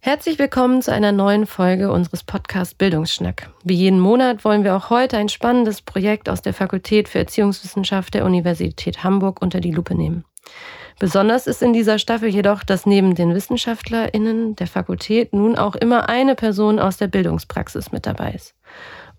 Herzlich 0.00 0.38
willkommen 0.38 0.82
zu 0.82 0.92
einer 0.92 1.12
neuen 1.12 1.46
Folge 1.46 1.90
unseres 1.90 2.22
Podcasts 2.22 2.74
Bildungsschnack. 2.74 3.48
Wie 3.64 3.74
jeden 3.74 3.98
Monat 3.98 4.44
wollen 4.44 4.62
wir 4.62 4.76
auch 4.76 4.90
heute 4.90 5.16
ein 5.16 5.30
spannendes 5.30 5.80
Projekt 5.80 6.28
aus 6.28 6.42
der 6.42 6.52
Fakultät 6.52 7.08
für 7.08 7.20
Erziehungswissenschaft 7.20 8.12
der 8.12 8.26
Universität 8.26 9.02
Hamburg 9.02 9.40
unter 9.40 9.60
die 9.60 9.70
Lupe 9.70 9.94
nehmen. 9.94 10.24
Besonders 10.98 11.46
ist 11.46 11.62
in 11.62 11.72
dieser 11.72 11.98
Staffel 11.98 12.28
jedoch, 12.28 12.64
dass 12.64 12.86
neben 12.86 13.14
den 13.14 13.34
WissenschaftlerInnen 13.34 14.56
der 14.56 14.66
Fakultät 14.66 15.32
nun 15.32 15.56
auch 15.56 15.74
immer 15.74 16.08
eine 16.08 16.34
Person 16.34 16.78
aus 16.78 16.98
der 16.98 17.08
Bildungspraxis 17.08 17.90
mit 17.90 18.06
dabei 18.06 18.32
ist. 18.32 18.54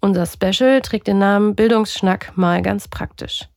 Unser 0.01 0.25
Special 0.27 0.81
trägt 0.81 1.07
den 1.07 1.17
Namen 1.17 1.55
Bildungsschnack 1.55 2.37
mal 2.37 2.61
ganz 2.61 2.87
praktisch. 2.87 3.50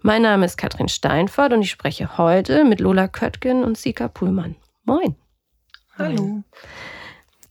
Mein 0.00 0.22
Name 0.22 0.46
ist 0.46 0.56
Katrin 0.56 0.88
Steinfort 0.88 1.52
und 1.52 1.62
ich 1.62 1.70
spreche 1.70 2.18
heute 2.18 2.64
mit 2.64 2.80
Lola 2.80 3.08
Köttgen 3.08 3.64
und 3.64 3.78
Sika 3.78 4.08
Puhlmann. 4.08 4.56
Moin. 4.84 5.16
Hallo. 5.98 6.42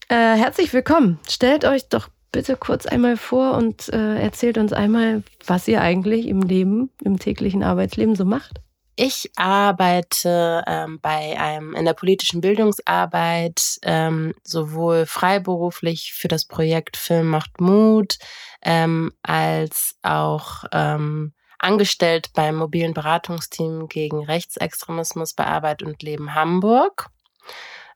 Äh, 0.10 0.36
herzlich 0.36 0.74
willkommen. 0.74 1.20
Stellt 1.28 1.66
euch 1.66 1.90
doch 1.90 2.10
bitte 2.32 2.58
kurz 2.58 2.86
einmal 2.86 3.16
vor 3.16 3.54
und 3.54 3.90
äh, 3.90 4.20
erzählt 4.20 4.58
uns 4.58 4.74
einmal, 4.74 5.24
was 5.46 5.68
ihr 5.68 5.82
eigentlich 5.82 6.28
im 6.28 6.42
Leben, 6.42 6.90
im 7.04 7.20
täglichen 7.20 7.64
Arbeitsleben 7.64 8.16
so 8.16 8.26
macht. 8.26 8.60
Ich 8.96 9.32
arbeite 9.36 10.64
ähm, 10.68 11.00
bei 11.02 11.40
einem 11.40 11.74
in 11.74 11.86
der 11.86 11.94
politischen 11.94 12.42
Bildungsarbeit 12.42 13.80
ähm, 13.82 14.36
sowohl 14.44 15.08
freiberuflich 15.08 16.14
für 16.14 16.28
das 16.28 16.46
Projekt 16.46 16.98
Film 16.98 17.28
macht 17.28 17.60
Mut 17.60 18.20
ähm, 18.62 19.12
als 19.24 19.96
auch 20.04 20.66
ähm, 20.72 21.34
angestellt 21.64 22.32
beim 22.34 22.56
mobilen 22.56 22.94
Beratungsteam 22.94 23.88
gegen 23.88 24.24
Rechtsextremismus 24.24 25.34
bei 25.34 25.46
Arbeit 25.46 25.84
und 25.84 26.04
Leben 26.04 26.36
Hamburg. 26.36 27.10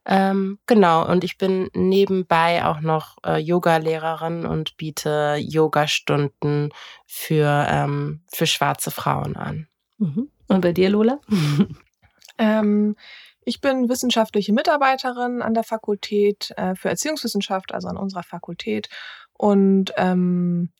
Ähm, 0.09 0.57
genau, 0.67 1.05
und 1.05 1.25
ich 1.25 1.37
bin 1.37 1.69
nebenbei 1.73 2.63
auch 2.63 2.79
noch 2.79 3.17
äh, 3.25 3.39
Yoga-Lehrerin 3.39 4.45
und 4.45 4.77
biete 4.77 5.35
Yogastunden 5.37 6.71
für, 7.05 7.67
ähm, 7.69 8.21
für 8.33 8.47
schwarze 8.47 8.89
Frauen 8.89 9.35
an. 9.35 9.67
Mhm. 9.97 10.29
Und 10.47 10.61
bei 10.61 10.71
dir, 10.71 10.89
Lola? 10.89 11.19
ähm, 12.37 12.95
ich 13.43 13.59
bin 13.59 13.89
wissenschaftliche 13.89 14.53
Mitarbeiterin 14.53 15.41
an 15.41 15.53
der 15.53 15.63
Fakultät 15.63 16.51
äh, 16.55 16.75
für 16.75 16.87
Erziehungswissenschaft, 16.87 17.73
also 17.73 17.89
an 17.89 17.97
unserer 17.97 18.23
Fakultät. 18.23 18.87
Und 19.33 19.93
ähm, 19.97 20.71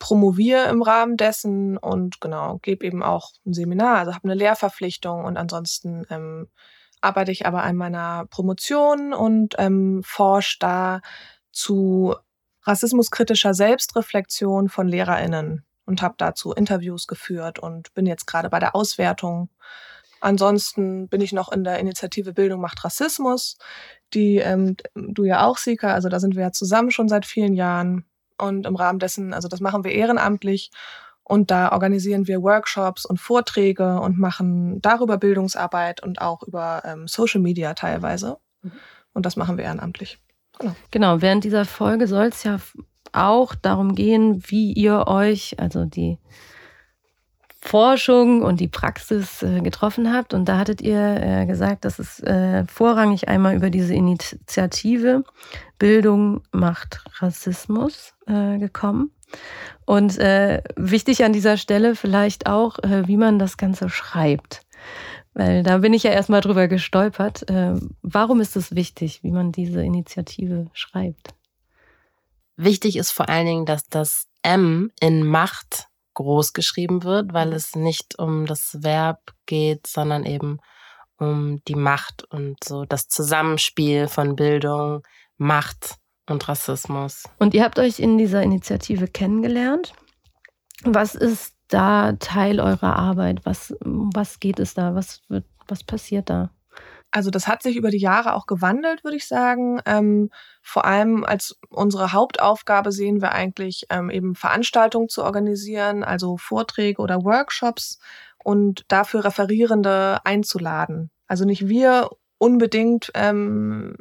promoviere 0.00 0.68
im 0.68 0.82
Rahmen 0.82 1.16
dessen 1.16 1.76
und 1.76 2.20
genau, 2.20 2.58
gebe 2.62 2.84
eben 2.84 3.04
auch 3.04 3.30
ein 3.46 3.52
Seminar, 3.52 3.98
also 3.98 4.14
habe 4.14 4.24
eine 4.24 4.34
Lehrverpflichtung 4.34 5.24
und 5.24 5.36
ansonsten 5.36 6.04
ähm, 6.10 6.48
arbeite 7.00 7.30
ich 7.30 7.46
aber 7.46 7.62
an 7.62 7.76
meiner 7.76 8.26
Promotion 8.30 9.12
und 9.12 9.54
ähm, 9.58 10.02
forsche 10.04 10.56
da 10.58 11.02
zu 11.52 12.16
rassismuskritischer 12.64 13.54
Selbstreflexion 13.54 14.68
von 14.68 14.88
LehrerInnen 14.88 15.64
und 15.84 16.02
habe 16.02 16.14
dazu 16.18 16.52
Interviews 16.52 17.06
geführt 17.06 17.58
und 17.58 17.92
bin 17.94 18.06
jetzt 18.06 18.26
gerade 18.26 18.48
bei 18.48 18.58
der 18.58 18.74
Auswertung. 18.74 19.50
Ansonsten 20.20 21.08
bin 21.08 21.20
ich 21.20 21.32
noch 21.32 21.52
in 21.52 21.62
der 21.62 21.78
Initiative 21.78 22.32
Bildung 22.32 22.60
macht 22.60 22.84
Rassismus, 22.84 23.58
die 24.14 24.36
ähm, 24.38 24.76
du 24.94 25.24
ja 25.24 25.46
auch, 25.46 25.58
Sika, 25.58 25.92
also 25.92 26.08
da 26.08 26.20
sind 26.20 26.36
wir 26.36 26.42
ja 26.42 26.52
zusammen 26.52 26.90
schon 26.90 27.08
seit 27.08 27.26
vielen 27.26 27.54
Jahren 27.54 28.06
und 28.40 28.66
im 28.66 28.76
Rahmen 28.76 28.98
dessen, 28.98 29.34
also 29.34 29.48
das 29.48 29.60
machen 29.60 29.84
wir 29.84 29.92
ehrenamtlich 29.92 30.70
und 31.30 31.50
da 31.52 31.70
organisieren 31.72 32.26
wir 32.26 32.42
Workshops 32.42 33.04
und 33.04 33.20
Vorträge 33.20 34.00
und 34.00 34.18
machen 34.18 34.82
darüber 34.82 35.16
Bildungsarbeit 35.16 36.02
und 36.02 36.20
auch 36.20 36.42
über 36.42 36.82
ähm, 36.84 37.06
Social 37.06 37.40
Media 37.40 37.74
teilweise. 37.74 38.38
Mhm. 38.62 38.72
Und 39.12 39.26
das 39.26 39.36
machen 39.36 39.56
wir 39.56 39.64
ehrenamtlich. 39.64 40.18
Genau. 40.58 40.74
genau, 40.90 41.22
während 41.22 41.44
dieser 41.44 41.64
Folge 41.64 42.06
soll 42.06 42.26
es 42.26 42.42
ja 42.42 42.58
auch 43.12 43.54
darum 43.54 43.94
gehen, 43.94 44.42
wie 44.46 44.72
ihr 44.72 45.06
euch, 45.06 45.58
also 45.58 45.84
die 45.84 46.18
Forschung 47.60 48.42
und 48.42 48.58
die 48.58 48.68
Praxis 48.68 49.42
äh, 49.42 49.60
getroffen 49.60 50.12
habt. 50.12 50.32
Und 50.32 50.46
da 50.48 50.58
hattet 50.58 50.80
ihr 50.80 51.16
äh, 51.20 51.46
gesagt, 51.46 51.84
dass 51.84 51.98
es 51.98 52.20
äh, 52.20 52.64
vorrangig 52.66 53.28
einmal 53.28 53.54
über 53.54 53.70
diese 53.70 53.94
Initiative 53.94 55.24
Bildung 55.78 56.42
macht 56.52 57.04
Rassismus 57.18 58.14
äh, 58.26 58.58
gekommen. 58.58 59.10
Und 59.84 60.18
äh, 60.18 60.62
wichtig 60.76 61.22
an 61.24 61.32
dieser 61.32 61.56
Stelle 61.56 61.96
vielleicht 61.96 62.46
auch, 62.46 62.78
äh, 62.78 63.06
wie 63.06 63.18
man 63.18 63.38
das 63.38 63.58
Ganze 63.58 63.90
schreibt. 63.90 64.62
Weil 65.34 65.62
da 65.62 65.78
bin 65.78 65.92
ich 65.92 66.02
ja 66.02 66.10
erstmal 66.10 66.40
drüber 66.40 66.66
gestolpert. 66.66 67.46
Warum 68.02 68.40
ist 68.40 68.56
es 68.56 68.74
wichtig, 68.74 69.22
wie 69.22 69.30
man 69.30 69.52
diese 69.52 69.80
Initiative 69.80 70.66
schreibt? 70.72 71.34
Wichtig 72.56 72.96
ist 72.96 73.12
vor 73.12 73.28
allen 73.28 73.46
Dingen, 73.46 73.64
dass 73.64 73.88
das 73.88 74.26
M 74.42 74.90
in 75.00 75.24
Macht 75.24 75.86
groß 76.14 76.52
geschrieben 76.52 77.02
wird, 77.04 77.32
weil 77.32 77.52
es 77.52 77.74
nicht 77.74 78.18
um 78.18 78.46
das 78.46 78.82
Verb 78.82 79.32
geht, 79.46 79.86
sondern 79.86 80.24
eben 80.24 80.58
um 81.18 81.62
die 81.68 81.74
Macht 81.74 82.24
und 82.30 82.56
so 82.64 82.84
das 82.84 83.08
Zusammenspiel 83.08 84.08
von 84.08 84.36
Bildung, 84.36 85.02
Macht 85.36 85.96
und 86.28 86.48
Rassismus. 86.48 87.24
Und 87.38 87.54
ihr 87.54 87.62
habt 87.62 87.78
euch 87.78 87.98
in 87.98 88.18
dieser 88.18 88.42
Initiative 88.42 89.06
kennengelernt. 89.06 89.92
Was 90.84 91.14
ist 91.14 91.54
da 91.68 92.12
Teil 92.12 92.60
eurer 92.60 92.96
Arbeit? 92.96 93.40
Was, 93.44 93.74
was 93.80 94.40
geht 94.40 94.58
es 94.58 94.74
da? 94.74 94.94
Was, 94.94 95.22
wird, 95.28 95.44
was 95.68 95.84
passiert 95.84 96.30
da? 96.30 96.50
Also 97.12 97.30
das 97.30 97.48
hat 97.48 97.62
sich 97.62 97.76
über 97.76 97.90
die 97.90 97.98
Jahre 97.98 98.34
auch 98.34 98.46
gewandelt, 98.46 99.02
würde 99.02 99.16
ich 99.16 99.26
sagen. 99.26 99.80
Ähm, 99.84 100.30
vor 100.62 100.84
allem 100.84 101.24
als 101.24 101.58
unsere 101.68 102.12
Hauptaufgabe 102.12 102.92
sehen 102.92 103.20
wir 103.20 103.32
eigentlich 103.32 103.86
ähm, 103.90 104.10
eben 104.10 104.36
Veranstaltungen 104.36 105.08
zu 105.08 105.24
organisieren, 105.24 106.04
also 106.04 106.36
Vorträge 106.36 107.02
oder 107.02 107.24
Workshops 107.24 107.98
und 108.44 108.84
dafür 108.88 109.24
Referierende 109.24 110.20
einzuladen. 110.24 111.10
Also 111.26 111.44
nicht 111.44 111.68
wir 111.68 112.10
unbedingt 112.38 113.10
ähm, 113.14 113.96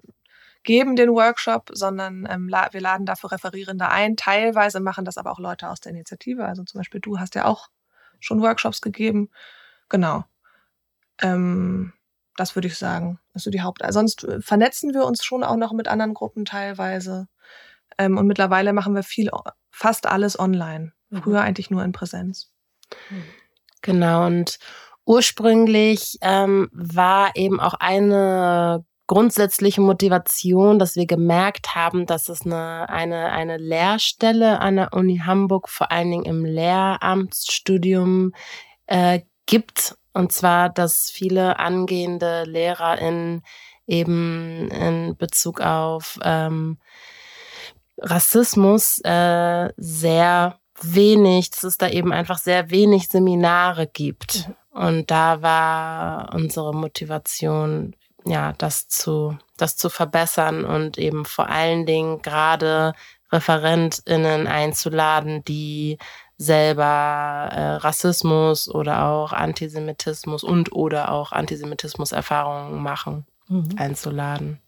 geben 0.63 0.95
den 0.95 1.09
Workshop, 1.09 1.71
sondern 1.73 2.27
ähm, 2.29 2.47
la 2.47 2.69
wir 2.71 2.81
laden 2.81 3.05
dafür 3.05 3.31
Referierende 3.31 3.89
ein. 3.89 4.17
Teilweise 4.17 4.79
machen 4.79 5.05
das 5.05 5.17
aber 5.17 5.31
auch 5.31 5.39
Leute 5.39 5.69
aus 5.69 5.79
der 5.79 5.93
Initiative. 5.93 6.45
Also 6.45 6.63
zum 6.63 6.79
Beispiel 6.79 7.01
du 7.01 7.19
hast 7.19 7.35
ja 7.35 7.45
auch 7.45 7.69
schon 8.19 8.41
Workshops 8.41 8.81
gegeben. 8.81 9.29
Genau. 9.89 10.25
Ähm, 11.21 11.93
das 12.39 12.55
würde 12.55 12.67
ich 12.67 12.77
sagen. 12.77 13.19
Das 13.33 13.41
ist 13.41 13.43
so 13.45 13.51
die 13.51 13.61
Haupt. 13.61 13.81
Sonst 13.89 14.23
äh, 14.23 14.41
vernetzen 14.41 14.93
wir 14.93 15.05
uns 15.05 15.23
schon 15.23 15.43
auch 15.43 15.57
noch 15.57 15.73
mit 15.73 15.87
anderen 15.87 16.13
Gruppen 16.13 16.45
teilweise. 16.45 17.27
Ähm, 17.97 18.17
und 18.17 18.27
mittlerweile 18.27 18.73
machen 18.73 18.95
wir 18.95 19.03
viel, 19.03 19.29
fast 19.71 20.05
alles 20.05 20.39
online. 20.39 20.93
Mhm. 21.09 21.23
Früher 21.23 21.41
eigentlich 21.41 21.69
nur 21.69 21.83
in 21.83 21.91
Präsenz. 21.91 22.51
Genau. 23.81 24.25
Und 24.25 24.57
ursprünglich 25.05 26.17
ähm, 26.21 26.69
war 26.71 27.35
eben 27.35 27.59
auch 27.59 27.73
eine 27.75 28.85
grundsätzliche 29.07 29.81
Motivation, 29.81 30.77
dass 30.77 30.95
wir 30.95 31.07
gemerkt 31.07 31.73
haben, 31.73 32.05
dass 32.05 32.29
es 32.29 32.45
eine, 32.45 32.87
eine, 32.89 33.31
eine 33.31 33.57
Lehrstelle 33.57 34.59
an 34.59 34.75
der 34.75 34.93
Uni 34.93 35.21
Hamburg, 35.25 35.67
vor 35.67 35.91
allen 35.91 36.11
Dingen 36.11 36.25
im 36.25 36.45
Lehramtsstudium, 36.45 38.33
äh, 38.85 39.21
gibt. 39.47 39.95
Und 40.13 40.31
zwar, 40.31 40.69
dass 40.69 41.09
viele 41.09 41.59
angehende 41.59 42.43
LehrerInnen 42.43 43.43
eben 43.87 44.69
in 44.69 45.15
Bezug 45.17 45.61
auf 45.61 46.19
ähm, 46.23 46.77
Rassismus 47.97 48.99
äh, 49.03 49.69
sehr 49.77 50.59
wenig, 50.81 51.51
dass 51.51 51.63
es 51.63 51.77
da 51.77 51.89
eben 51.89 52.13
einfach 52.13 52.37
sehr 52.37 52.69
wenig 52.69 53.09
Seminare 53.09 53.87
gibt. 53.87 54.47
Mhm. 54.47 54.55
Und 54.71 55.11
da 55.11 55.41
war 55.41 56.33
unsere 56.33 56.73
Motivation, 56.73 57.95
ja, 58.25 58.53
das 58.53 58.87
zu, 58.87 59.37
das 59.57 59.75
zu 59.75 59.89
verbessern 59.89 60.63
und 60.63 60.97
eben 60.97 61.25
vor 61.25 61.49
allen 61.49 61.85
Dingen 61.85 62.21
gerade 62.21 62.93
ReferentInnen 63.31 64.47
einzuladen, 64.47 65.43
die 65.45 65.97
selber 66.37 67.49
äh, 67.51 67.75
Rassismus 67.75 68.69
oder 68.73 69.05
auch 69.05 69.33
Antisemitismus 69.33 70.43
und 70.43 70.71
oder 70.71 71.11
auch 71.11 71.31
Antisemitismus-Erfahrungen 71.31 72.81
machen, 72.81 73.25
mhm. 73.47 73.69
einzuladen. 73.77 74.59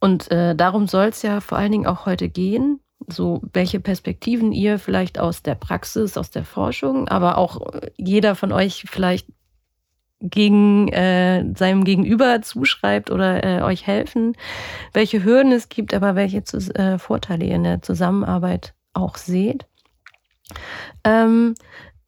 Und 0.00 0.30
äh, 0.30 0.56
darum 0.56 0.88
soll 0.88 1.06
es 1.06 1.22
ja 1.22 1.40
vor 1.40 1.58
allen 1.58 1.72
Dingen 1.72 1.86
auch 1.86 2.06
heute 2.06 2.28
gehen. 2.28 2.80
So, 3.08 3.42
welche 3.52 3.78
Perspektiven 3.78 4.52
ihr 4.52 4.78
vielleicht 4.78 5.18
aus 5.18 5.42
der 5.42 5.54
Praxis, 5.54 6.16
aus 6.16 6.30
der 6.30 6.44
Forschung, 6.44 7.08
aber 7.08 7.36
auch 7.36 7.60
jeder 7.96 8.34
von 8.34 8.52
euch 8.52 8.84
vielleicht 8.88 9.26
gegen 10.22 10.88
äh, 10.88 11.44
seinem 11.56 11.84
Gegenüber 11.84 12.40
zuschreibt 12.42 13.10
oder 13.10 13.44
äh, 13.44 13.62
euch 13.62 13.86
helfen, 13.86 14.36
welche 14.92 15.24
Hürden 15.24 15.52
es 15.52 15.68
gibt, 15.68 15.92
aber 15.92 16.14
welche 16.14 16.44
zu, 16.44 16.58
äh, 16.74 16.98
Vorteile 16.98 17.44
ihr 17.44 17.56
in 17.56 17.64
der 17.64 17.82
Zusammenarbeit 17.82 18.74
auch 18.94 19.16
seht. 19.16 19.66
Ähm, 21.04 21.54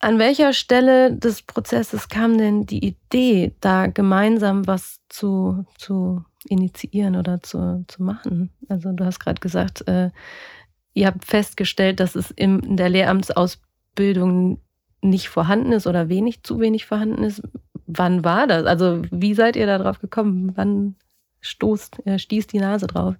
An 0.01 0.19
welcher 0.19 0.53
Stelle 0.53 1.17
des 1.17 1.41
Prozesses 1.41 2.09
kam 2.11 2.37
denn 2.37 2.67
die 2.67 2.85
Idee, 2.85 3.55
da 3.61 3.87
gemeinsam 3.87 4.67
was 4.67 5.01
zu, 5.09 5.65
zu 5.79 6.23
initiieren 6.47 7.17
oder 7.17 7.43
zu, 7.43 7.87
zu 7.89 8.03
machen? 8.03 8.51
Also 8.69 8.93
du 8.93 9.03
hast 9.07 9.19
gerade 9.19 9.41
gesagt, 9.41 9.89
äh, 9.89 10.11
ihr 10.93 11.07
habt 11.07 11.25
festgestellt, 11.25 12.01
dass 12.01 12.17
es 12.17 12.31
in 12.31 12.77
der 12.77 12.91
Lehramtsausbildung 12.91 14.61
nicht 15.01 15.31
vorhanden 15.31 15.73
ist 15.73 15.87
oder 15.87 16.11
wenig, 16.11 16.43
zu 16.43 16.61
wenig 16.61 16.85
vorhanden 16.85 17.25
ist. 17.25 17.43
Wann 17.87 18.25
war 18.25 18.47
das? 18.47 18.67
Also 18.67 19.03
wie 19.11 19.35
seid 19.35 19.57
ihr 19.57 19.67
da 19.67 19.79
drauf 19.79 20.01
gekommen? 20.01 20.53
Wann 20.55 20.97
stoßt, 21.41 22.07
äh, 22.07 22.19
stieß 22.19 22.47
die 22.47 22.59
Nase 22.59 22.87
drauf? 22.87 23.15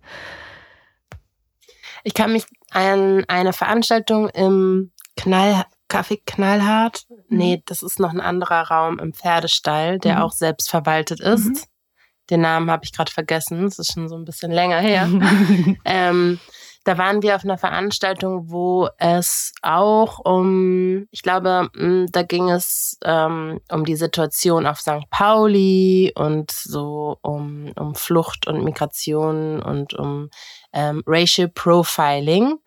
Ich 2.03 2.15
kann 2.15 2.33
mich 2.33 2.45
an 2.71 3.25
eine 3.29 3.53
Veranstaltung 3.53 4.29
im 4.31 4.91
Knall, 5.17 5.65
Kaffee 5.89 6.21
Knallhart. 6.25 7.05
Mhm. 7.09 7.37
Nee, 7.37 7.63
das 7.67 7.83
ist 7.83 8.01
noch 8.01 8.11
ein 8.11 8.21
anderer 8.21 8.69
Raum 8.69 8.99
im 8.99 9.13
Pferdestall, 9.13 9.99
der 9.99 10.17
mhm. 10.17 10.23
auch 10.23 10.33
selbst 10.33 10.71
verwaltet 10.71 11.21
ist. 11.21 11.47
Mhm. 11.47 11.59
Den 12.31 12.41
Namen 12.41 12.71
habe 12.71 12.85
ich 12.85 12.93
gerade 12.93 13.13
vergessen. 13.13 13.63
Das 13.63 13.79
ist 13.79 13.93
schon 13.93 14.09
so 14.09 14.17
ein 14.17 14.25
bisschen 14.25 14.51
länger 14.51 14.81
her. 14.81 15.09
ähm, 15.85 16.41
da 16.85 16.99
waren 16.99 17.23
wir 17.23 17.35
auf 17.35 17.45
einer 17.45 17.59
Veranstaltung, 17.59 18.51
wo 18.51 18.89
es 18.99 19.53
auch 19.63 20.19
um, 20.19 21.09
ich 21.11 21.23
glaube, 21.23 21.71
hm, 21.75 22.09
da 22.13 22.23
ging 22.23 22.51
es 22.51 22.99
ähm, 23.03 23.61
um 23.73 23.85
die 23.85 23.97
Situation 23.97 24.67
auf 24.67 24.81
St. 24.81 25.09
Pauli 25.11 26.13
und 26.15 26.51
so 26.51 27.19
um, 27.23 27.73
um 27.77 27.95
Flucht 27.95 28.47
und 28.47 28.63
Migration 28.63 29.63
und 29.63 29.95
um 29.95 30.29
ähm, 30.75 31.03
Racial 31.07 31.49
Profiling. 31.49 32.59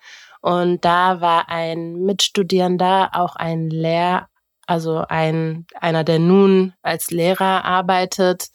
Und 0.41 0.83
da 0.83 1.21
war 1.21 1.49
ein 1.49 1.93
Mitstudierender, 1.93 3.11
auch 3.13 3.35
ein 3.35 3.69
Lehr, 3.69 4.29
also 4.65 5.05
ein, 5.07 5.67
einer, 5.79 6.03
der 6.03 6.19
nun 6.19 6.73
als 6.81 7.11
Lehrer 7.11 7.65
arbeitet. 7.65 8.49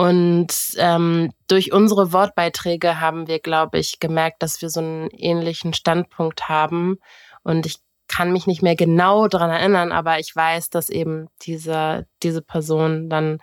Und 0.00 0.54
ähm, 0.78 1.30
durch 1.46 1.74
unsere 1.74 2.10
Wortbeiträge 2.14 3.00
haben 3.00 3.26
wir, 3.26 3.38
glaube 3.38 3.78
ich, 3.78 4.00
gemerkt, 4.00 4.42
dass 4.42 4.62
wir 4.62 4.70
so 4.70 4.80
einen 4.80 5.10
ähnlichen 5.10 5.74
Standpunkt 5.74 6.48
haben. 6.48 6.96
Und 7.42 7.66
ich 7.66 7.80
kann 8.08 8.32
mich 8.32 8.46
nicht 8.46 8.62
mehr 8.62 8.76
genau 8.76 9.28
daran 9.28 9.50
erinnern, 9.50 9.92
aber 9.92 10.18
ich 10.18 10.34
weiß, 10.34 10.70
dass 10.70 10.88
eben 10.88 11.28
diese, 11.42 12.06
diese 12.22 12.40
Person 12.40 13.10
dann 13.10 13.40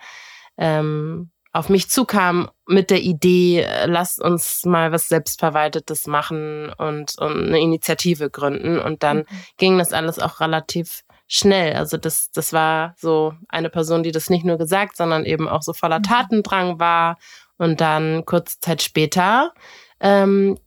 ähm, 0.56 1.30
auf 1.52 1.68
mich 1.68 1.90
zukam 1.90 2.50
mit 2.66 2.90
der 2.90 3.02
Idee, 3.02 3.60
äh, 3.60 3.86
lasst 3.86 4.20
uns 4.20 4.64
mal 4.64 4.90
was 4.90 5.08
Selbstverwaltetes 5.08 6.08
machen 6.08 6.72
und, 6.76 7.16
und 7.20 7.46
eine 7.46 7.60
Initiative 7.60 8.30
gründen. 8.30 8.80
Und 8.80 9.04
dann 9.04 9.18
mhm. 9.18 9.26
ging 9.58 9.78
das 9.78 9.92
alles 9.92 10.18
auch 10.18 10.40
relativ 10.40 11.04
schnell. 11.28 11.74
Also 11.74 11.98
das, 11.98 12.30
das 12.32 12.52
war 12.52 12.94
so 12.96 13.34
eine 13.48 13.70
Person, 13.70 14.02
die 14.02 14.12
das 14.12 14.30
nicht 14.30 14.44
nur 14.44 14.56
gesagt, 14.56 14.96
sondern 14.96 15.24
eben 15.24 15.46
auch 15.46 15.62
so 15.62 15.74
voller 15.74 15.98
mhm. 15.98 16.04
Tatendrang 16.04 16.80
war. 16.80 17.18
Und 17.58 17.80
dann 17.80 18.24
kurze 18.24 18.58
Zeit 18.60 18.82
später 18.82 19.52
ähm, 20.00 20.58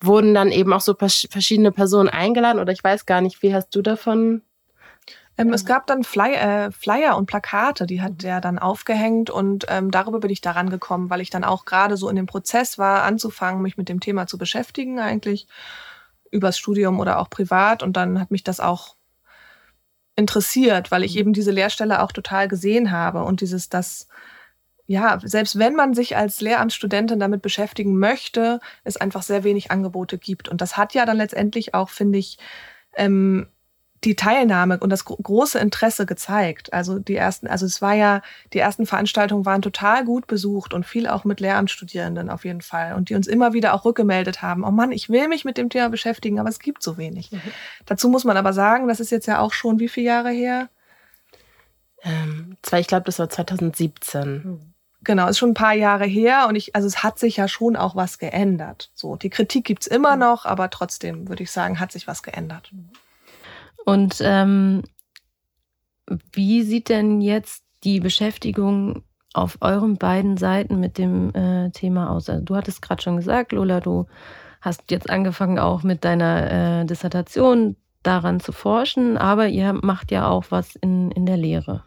wurden 0.00 0.34
dann 0.34 0.50
eben 0.50 0.72
auch 0.72 0.80
so 0.80 0.94
verschiedene 0.94 1.72
Personen 1.72 2.08
eingeladen. 2.08 2.60
Oder 2.60 2.72
ich 2.72 2.82
weiß 2.82 3.06
gar 3.06 3.20
nicht, 3.20 3.42
wie 3.42 3.54
hast 3.54 3.74
du 3.74 3.82
davon 3.82 4.42
ähm, 5.38 5.52
es 5.52 5.64
gab 5.64 5.86
dann 5.86 6.04
Fly, 6.04 6.34
äh, 6.34 6.70
Flyer 6.72 7.16
und 7.16 7.26
Plakate, 7.26 7.86
die 7.86 8.02
hat 8.02 8.22
der 8.22 8.40
dann 8.42 8.58
aufgehängt 8.58 9.30
und 9.30 9.64
ähm, 9.68 9.90
darüber 9.90 10.20
bin 10.20 10.30
ich 10.30 10.42
daran 10.42 10.68
gekommen, 10.68 11.08
weil 11.08 11.22
ich 11.22 11.30
dann 11.30 11.42
auch 11.42 11.64
gerade 11.64 11.96
so 11.96 12.10
in 12.10 12.16
dem 12.16 12.26
Prozess 12.26 12.76
war, 12.76 13.02
anzufangen, 13.04 13.62
mich 13.62 13.78
mit 13.78 13.88
dem 13.88 14.00
Thema 14.00 14.26
zu 14.26 14.36
beschäftigen 14.36 15.00
eigentlich, 15.00 15.46
übers 16.30 16.58
Studium 16.58 17.00
oder 17.00 17.18
auch 17.18 17.30
privat 17.30 17.82
und 17.82 17.96
dann 17.96 18.20
hat 18.20 18.30
mich 18.30 18.44
das 18.44 18.60
auch 18.60 18.96
interessiert, 20.16 20.90
weil 20.90 21.04
ich 21.04 21.14
mhm. 21.14 21.20
eben 21.20 21.32
diese 21.32 21.50
Lehrstelle 21.50 22.02
auch 22.02 22.12
total 22.12 22.48
gesehen 22.48 22.90
habe 22.90 23.24
und 23.24 23.40
dieses, 23.40 23.68
das, 23.68 24.08
ja, 24.86 25.18
selbst 25.22 25.58
wenn 25.58 25.74
man 25.74 25.94
sich 25.94 26.16
als 26.16 26.40
Lehramtsstudentin 26.40 27.18
damit 27.18 27.42
beschäftigen 27.42 27.98
möchte, 27.98 28.60
es 28.84 28.96
einfach 28.96 29.22
sehr 29.22 29.44
wenig 29.44 29.70
Angebote 29.70 30.18
gibt. 30.18 30.48
Und 30.48 30.60
das 30.60 30.76
hat 30.76 30.94
ja 30.94 31.06
dann 31.06 31.16
letztendlich 31.16 31.74
auch, 31.74 31.88
finde 31.88 32.18
ich, 32.18 32.38
ähm, 32.96 33.48
die 34.04 34.16
Teilnahme 34.16 34.78
und 34.78 34.90
das 34.90 35.04
große 35.04 35.58
Interesse 35.58 36.06
gezeigt. 36.06 36.72
Also 36.72 36.98
die 36.98 37.14
ersten, 37.14 37.46
also 37.46 37.66
es 37.66 37.80
war 37.80 37.94
ja, 37.94 38.20
die 38.52 38.58
ersten 38.58 38.84
Veranstaltungen 38.84 39.46
waren 39.46 39.62
total 39.62 40.04
gut 40.04 40.26
besucht 40.26 40.74
und 40.74 40.84
viel 40.84 41.06
auch 41.06 41.24
mit 41.24 41.38
Lehramtsstudierenden 41.38 42.28
auf 42.28 42.44
jeden 42.44 42.62
Fall. 42.62 42.94
Und 42.94 43.10
die 43.10 43.14
uns 43.14 43.28
immer 43.28 43.52
wieder 43.52 43.74
auch 43.74 43.84
rückgemeldet 43.84 44.42
haben, 44.42 44.64
oh 44.64 44.72
Mann, 44.72 44.90
ich 44.90 45.08
will 45.08 45.28
mich 45.28 45.44
mit 45.44 45.56
dem 45.56 45.70
Thema 45.70 45.88
beschäftigen, 45.88 46.40
aber 46.40 46.48
es 46.48 46.58
gibt 46.58 46.82
so 46.82 46.96
wenig. 46.96 47.30
Mhm. 47.30 47.40
Dazu 47.86 48.08
muss 48.08 48.24
man 48.24 48.36
aber 48.36 48.52
sagen, 48.52 48.88
das 48.88 48.98
ist 48.98 49.10
jetzt 49.10 49.26
ja 49.26 49.38
auch 49.38 49.52
schon 49.52 49.78
wie 49.78 49.88
viele 49.88 50.06
Jahre 50.06 50.30
her? 50.30 50.68
Ähm, 52.02 52.56
zwei, 52.62 52.80
ich 52.80 52.88
glaube, 52.88 53.04
das 53.04 53.20
war 53.20 53.28
2017. 53.28 54.32
Mhm. 54.32 54.60
Genau, 55.04 55.28
ist 55.28 55.38
schon 55.38 55.50
ein 55.50 55.54
paar 55.54 55.74
Jahre 55.74 56.06
her 56.06 56.46
und 56.48 56.54
ich, 56.54 56.76
also 56.76 56.86
es 56.86 57.02
hat 57.02 57.18
sich 57.18 57.36
ja 57.36 57.48
schon 57.48 57.76
auch 57.76 57.96
was 57.96 58.18
geändert. 58.18 58.90
So, 58.94 59.16
die 59.16 59.30
Kritik 59.30 59.64
gibt's 59.64 59.86
immer 59.86 60.14
mhm. 60.14 60.20
noch, 60.20 60.46
aber 60.46 60.70
trotzdem 60.70 61.28
würde 61.28 61.42
ich 61.42 61.50
sagen, 61.50 61.78
hat 61.78 61.92
sich 61.92 62.06
was 62.06 62.22
geändert. 62.22 62.72
Und 63.84 64.20
ähm, 64.20 64.82
wie 66.32 66.62
sieht 66.62 66.88
denn 66.88 67.20
jetzt 67.20 67.64
die 67.84 68.00
Beschäftigung 68.00 69.02
auf 69.34 69.58
euren 69.60 69.96
beiden 69.96 70.36
Seiten 70.36 70.78
mit 70.78 70.98
dem 70.98 71.34
äh, 71.34 71.70
Thema 71.70 72.10
aus? 72.10 72.28
Also 72.28 72.44
du 72.44 72.56
hattest 72.56 72.82
gerade 72.82 73.02
schon 73.02 73.16
gesagt, 73.16 73.52
Lola, 73.52 73.80
du 73.80 74.06
hast 74.60 74.90
jetzt 74.90 75.10
angefangen 75.10 75.58
auch 75.58 75.82
mit 75.82 76.04
deiner 76.04 76.80
äh, 76.82 76.84
Dissertation 76.86 77.76
daran 78.02 78.40
zu 78.40 78.52
forschen, 78.52 79.16
aber 79.16 79.48
ihr 79.48 79.72
macht 79.72 80.10
ja 80.10 80.28
auch 80.28 80.46
was 80.50 80.76
in, 80.76 81.10
in 81.12 81.26
der 81.26 81.36
Lehre 81.36 81.84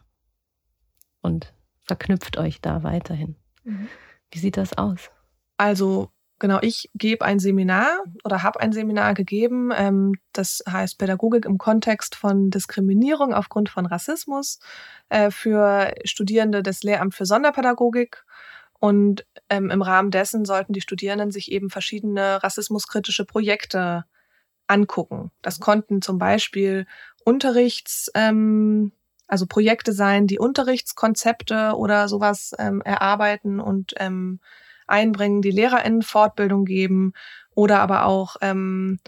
und 1.22 1.54
verknüpft 1.84 2.38
euch 2.38 2.62
da 2.62 2.84
weiterhin. 2.84 3.36
Mhm. 3.64 3.88
Wie 4.32 4.40
sieht 4.40 4.58
das 4.58 4.78
aus? 4.78 5.12
Also 5.58 6.12
Genau, 6.40 6.60
ich 6.62 6.90
gebe 6.94 7.24
ein 7.24 7.40
Seminar 7.40 8.04
oder 8.26 8.44
habe 8.44 8.60
ein 8.60 8.74
Seminar 8.74 9.14
gegeben, 9.14 9.72
ähm, 9.74 10.16
das 10.34 10.62
heißt 10.70 10.98
Pädagogik 10.98 11.46
im 11.46 11.58
Kontext 11.58 12.16
von 12.16 12.50
Diskriminierung 12.50 13.34
aufgrund 13.34 13.70
von 13.70 13.86
Rassismus 13.86 14.60
äh, 15.08 15.32
für 15.32 15.94
Studierende 16.04 16.62
des 16.62 16.84
Lehramt 16.84 17.16
für 17.16 17.26
Sonderpädagogik. 17.26 18.26
Und 18.80 19.26
ähm, 19.50 19.72
im 19.72 19.82
Rahmen 19.82 20.12
dessen 20.12 20.44
sollten 20.44 20.74
die 20.74 20.82
Studierenden 20.82 21.32
sich 21.32 21.52
eben 21.52 21.70
verschiedene 21.70 22.44
rassismuskritische 22.44 23.24
Projekte 23.26 24.04
angucken. 24.68 25.32
Das 25.42 25.62
konnten 25.62 26.02
zum 26.02 26.18
Beispiel 26.18 26.86
Unterrichts, 27.24 28.12
ähm, 28.14 28.92
also 29.28 29.46
Projekte 29.48 29.94
sein, 29.94 30.28
die 30.28 30.40
Unterrichtskonzepte 30.40 31.74
oder 31.78 32.10
sowas 32.10 32.52
ähm, 32.60 32.82
erarbeiten 32.82 33.62
und 33.62 33.94
ähm, 33.98 34.40
einbringen, 34.88 35.42
die 35.42 35.52
LehrerInnen 35.52 36.02
Fortbildung 36.02 36.66
geben 36.66 37.14
oder 37.54 37.80
aber 37.80 38.06
auch 38.06 38.36
ähm, 38.42 39.00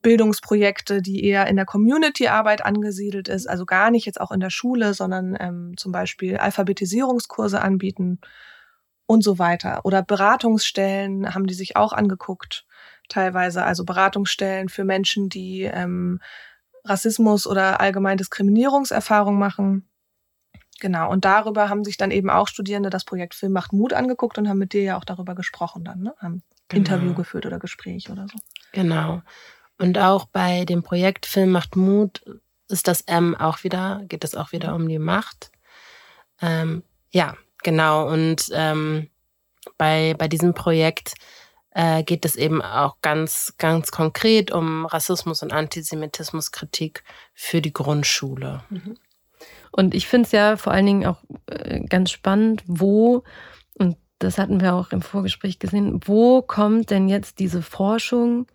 Bildungsprojekte, 0.00 1.02
die 1.02 1.24
eher 1.24 1.46
in 1.46 1.56
der 1.56 1.66
Community-Arbeit 1.66 2.64
angesiedelt 2.64 3.28
ist, 3.28 3.48
also 3.48 3.66
gar 3.66 3.90
nicht 3.90 4.06
jetzt 4.06 4.20
auch 4.20 4.30
in 4.30 4.40
der 4.40 4.50
Schule, 4.50 4.94
sondern 4.94 5.36
ähm, 5.38 5.74
zum 5.76 5.92
Beispiel 5.92 6.38
Alphabetisierungskurse 6.38 7.60
anbieten 7.60 8.20
und 9.06 9.22
so 9.22 9.38
weiter. 9.38 9.84
Oder 9.84 10.02
Beratungsstellen 10.02 11.34
haben 11.34 11.46
die 11.46 11.54
sich 11.54 11.76
auch 11.76 11.92
angeguckt, 11.92 12.64
teilweise. 13.08 13.64
Also 13.64 13.84
Beratungsstellen 13.84 14.70
für 14.70 14.84
Menschen, 14.84 15.28
die 15.28 15.62
ähm, 15.62 16.20
Rassismus 16.84 17.46
oder 17.46 17.80
allgemein 17.80 18.16
Diskriminierungserfahrung 18.16 19.38
machen. 19.38 19.88
Genau, 20.80 21.10
und 21.10 21.24
darüber 21.24 21.68
haben 21.68 21.84
sich 21.84 21.96
dann 21.96 22.10
eben 22.10 22.28
auch 22.28 22.48
Studierende 22.48 22.90
das 22.90 23.04
Projekt 23.04 23.34
Film 23.34 23.52
macht 23.52 23.72
Mut 23.72 23.92
angeguckt 23.92 24.38
und 24.38 24.48
haben 24.48 24.58
mit 24.58 24.72
dir 24.72 24.82
ja 24.82 24.96
auch 24.96 25.04
darüber 25.04 25.34
gesprochen 25.34 25.84
dann, 25.84 26.02
ne? 26.02 26.14
Haben 26.18 26.42
genau. 26.68 26.78
Interview 26.78 27.14
geführt 27.14 27.46
oder 27.46 27.58
Gespräch 27.58 28.10
oder 28.10 28.26
so. 28.28 28.38
Genau. 28.72 29.22
Und 29.78 29.98
auch 29.98 30.26
bei 30.26 30.64
dem 30.64 30.82
Projekt 30.82 31.26
Film 31.26 31.50
macht 31.50 31.76
Mut 31.76 32.24
ist 32.68 32.88
das 32.88 33.02
M 33.02 33.34
auch 33.34 33.64
wieder, 33.64 34.02
geht 34.08 34.24
es 34.24 34.34
auch 34.34 34.52
wieder 34.52 34.74
um 34.74 34.88
die 34.88 34.98
Macht. 34.98 35.50
Ähm, 36.40 36.82
ja, 37.10 37.36
genau. 37.62 38.08
Und 38.08 38.48
ähm, 38.52 39.08
bei, 39.78 40.14
bei 40.18 40.28
diesem 40.28 40.54
Projekt 40.54 41.14
äh, 41.70 42.02
geht 42.02 42.24
es 42.24 42.36
eben 42.36 42.62
auch 42.62 42.96
ganz, 43.02 43.54
ganz 43.58 43.90
konkret 43.90 44.50
um 44.50 44.86
Rassismus 44.86 45.42
und 45.42 45.52
Antisemitismuskritik 45.52 47.04
für 47.34 47.60
die 47.60 47.72
Grundschule. 47.72 48.64
Mhm. 48.70 48.96
Und 49.72 49.94
ich 49.94 50.06
finde 50.06 50.26
es 50.26 50.32
ja 50.32 50.56
vor 50.56 50.72
allen 50.72 50.86
Dingen 50.86 51.06
auch 51.06 51.22
äh, 51.46 51.80
ganz 51.80 52.10
spannend, 52.10 52.62
wo, 52.66 53.24
und 53.78 53.96
das 54.18 54.38
hatten 54.38 54.60
wir 54.60 54.74
auch 54.74 54.92
im 54.92 55.02
Vorgespräch 55.02 55.58
gesehen, 55.58 56.00
wo 56.04 56.42
kommt 56.42 56.90
denn 56.90 57.08
jetzt 57.08 57.38
diese 57.38 57.62
Forschung 57.62 58.46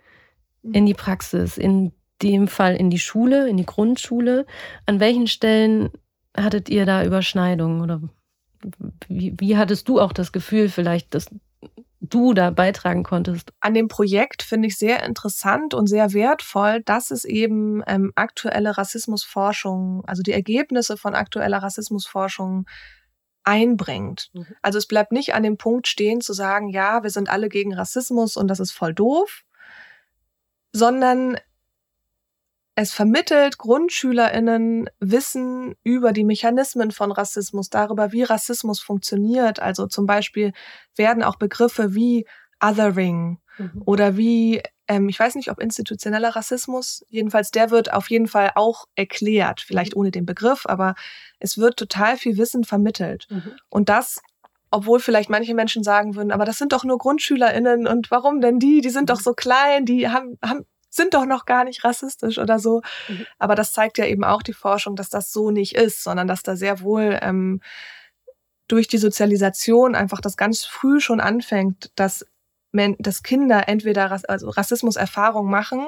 in 0.61 0.85
die 0.85 0.93
Praxis, 0.93 1.57
in 1.57 1.91
dem 2.21 2.47
Fall 2.47 2.75
in 2.75 2.89
die 2.89 2.99
Schule, 2.99 3.49
in 3.49 3.57
die 3.57 3.65
Grundschule? 3.65 4.45
An 4.85 4.99
welchen 4.99 5.27
Stellen 5.27 5.89
hattet 6.35 6.69
ihr 6.69 6.85
da 6.85 7.03
Überschneidungen? 7.03 7.81
Oder 7.81 8.01
wie, 9.07 9.33
wie 9.37 9.57
hattest 9.57 9.89
du 9.89 9.99
auch 9.99 10.13
das 10.13 10.31
Gefühl, 10.31 10.69
vielleicht, 10.69 11.13
dass 11.13 11.29
du 11.99 12.33
da 12.33 12.51
beitragen 12.51 13.03
konntest? 13.03 13.51
An 13.59 13.73
dem 13.73 13.87
Projekt 13.87 14.43
finde 14.43 14.67
ich 14.67 14.77
sehr 14.77 15.03
interessant 15.03 15.73
und 15.73 15.87
sehr 15.87 16.13
wertvoll, 16.13 16.81
dass 16.83 17.11
es 17.11 17.25
eben 17.25 17.83
ähm, 17.87 18.11
aktuelle 18.15 18.77
Rassismusforschung, 18.77 20.03
also 20.05 20.21
die 20.21 20.31
Ergebnisse 20.31 20.97
von 20.97 21.15
aktueller 21.15 21.57
Rassismusforschung 21.57 22.65
einbringt. 23.43 24.29
Mhm. 24.33 24.45
Also 24.61 24.77
es 24.77 24.87
bleibt 24.87 25.11
nicht 25.11 25.33
an 25.33 25.43
dem 25.43 25.57
Punkt 25.57 25.87
stehen 25.87 26.21
zu 26.21 26.33
sagen, 26.33 26.69
ja, 26.69 27.03
wir 27.03 27.09
sind 27.09 27.29
alle 27.29 27.49
gegen 27.49 27.73
Rassismus 27.73 28.35
und 28.35 28.47
das 28.49 28.59
ist 28.59 28.71
voll 28.71 28.93
doof, 28.93 29.43
sondern 30.73 31.37
es 32.79 32.93
vermittelt 32.93 33.57
Grundschülerinnen 33.57 34.87
Wissen 34.99 35.73
über 35.83 36.13
die 36.13 36.23
Mechanismen 36.23 36.91
von 36.91 37.11
Rassismus, 37.11 37.71
darüber, 37.71 38.11
wie 38.11 38.21
Rassismus 38.21 38.79
funktioniert. 38.79 39.59
Also 39.59 39.87
zum 39.87 40.05
Beispiel 40.05 40.53
werden 40.95 41.23
auch 41.23 41.37
Begriffe 41.37 41.95
wie 41.95 42.27
Othering 42.63 43.39
mhm. 43.57 43.81
oder 43.83 44.15
wie, 44.15 44.61
ähm, 44.87 45.09
ich 45.09 45.19
weiß 45.19 45.33
nicht, 45.33 45.49
ob 45.49 45.59
institutioneller 45.59 46.35
Rassismus, 46.35 47.03
jedenfalls 47.09 47.49
der 47.49 47.71
wird 47.71 47.91
auf 47.91 48.11
jeden 48.11 48.27
Fall 48.27 48.51
auch 48.53 48.85
erklärt, 48.93 49.61
vielleicht 49.61 49.95
mhm. 49.95 50.01
ohne 50.01 50.11
den 50.11 50.27
Begriff, 50.27 50.67
aber 50.67 50.93
es 51.39 51.57
wird 51.57 51.77
total 51.79 52.15
viel 52.15 52.37
Wissen 52.37 52.63
vermittelt. 52.63 53.25
Mhm. 53.31 53.53
Und 53.69 53.89
das 53.89 54.21
obwohl 54.69 54.99
vielleicht 54.99 55.29
manche 55.29 55.55
Menschen 55.55 55.81
sagen 55.81 56.15
würden, 56.15 56.31
aber 56.31 56.43
das 56.43 56.57
sind 56.57 56.73
doch 56.73 56.83
nur 56.83 56.97
GrundschülerInnen 56.97 57.87
und 57.87 58.11
warum 58.11 58.41
denn 58.41 58.59
die? 58.59 58.81
Die 58.81 58.89
sind 58.89 59.09
doch 59.09 59.19
mhm. 59.19 59.23
so 59.23 59.33
klein, 59.33 59.85
die 59.85 60.09
haben, 60.09 60.37
haben 60.43 60.65
sind 60.89 61.13
doch 61.13 61.25
noch 61.25 61.45
gar 61.45 61.63
nicht 61.63 61.83
rassistisch 61.83 62.37
oder 62.37 62.59
so. 62.59 62.81
Mhm. 63.07 63.25
Aber 63.37 63.55
das 63.55 63.73
zeigt 63.73 63.97
ja 63.97 64.05
eben 64.05 64.23
auch 64.23 64.41
die 64.41 64.53
Forschung, 64.53 64.95
dass 64.95 65.09
das 65.09 65.31
so 65.31 65.51
nicht 65.51 65.75
ist, 65.75 66.03
sondern 66.03 66.27
dass 66.27 66.43
da 66.43 66.55
sehr 66.55 66.81
wohl 66.81 67.17
ähm, 67.21 67.61
durch 68.67 68.87
die 68.87 68.97
Sozialisation 68.97 69.95
einfach 69.95 70.21
das 70.21 70.37
ganz 70.37 70.65
früh 70.65 70.99
schon 70.99 71.19
anfängt, 71.19 71.91
dass, 71.95 72.25
dass 72.99 73.23
Kinder 73.23 73.67
entweder 73.67 74.11
Rass 74.11 74.25
also 74.25 74.49
Rassismuserfahrung 74.49 75.49
machen 75.49 75.87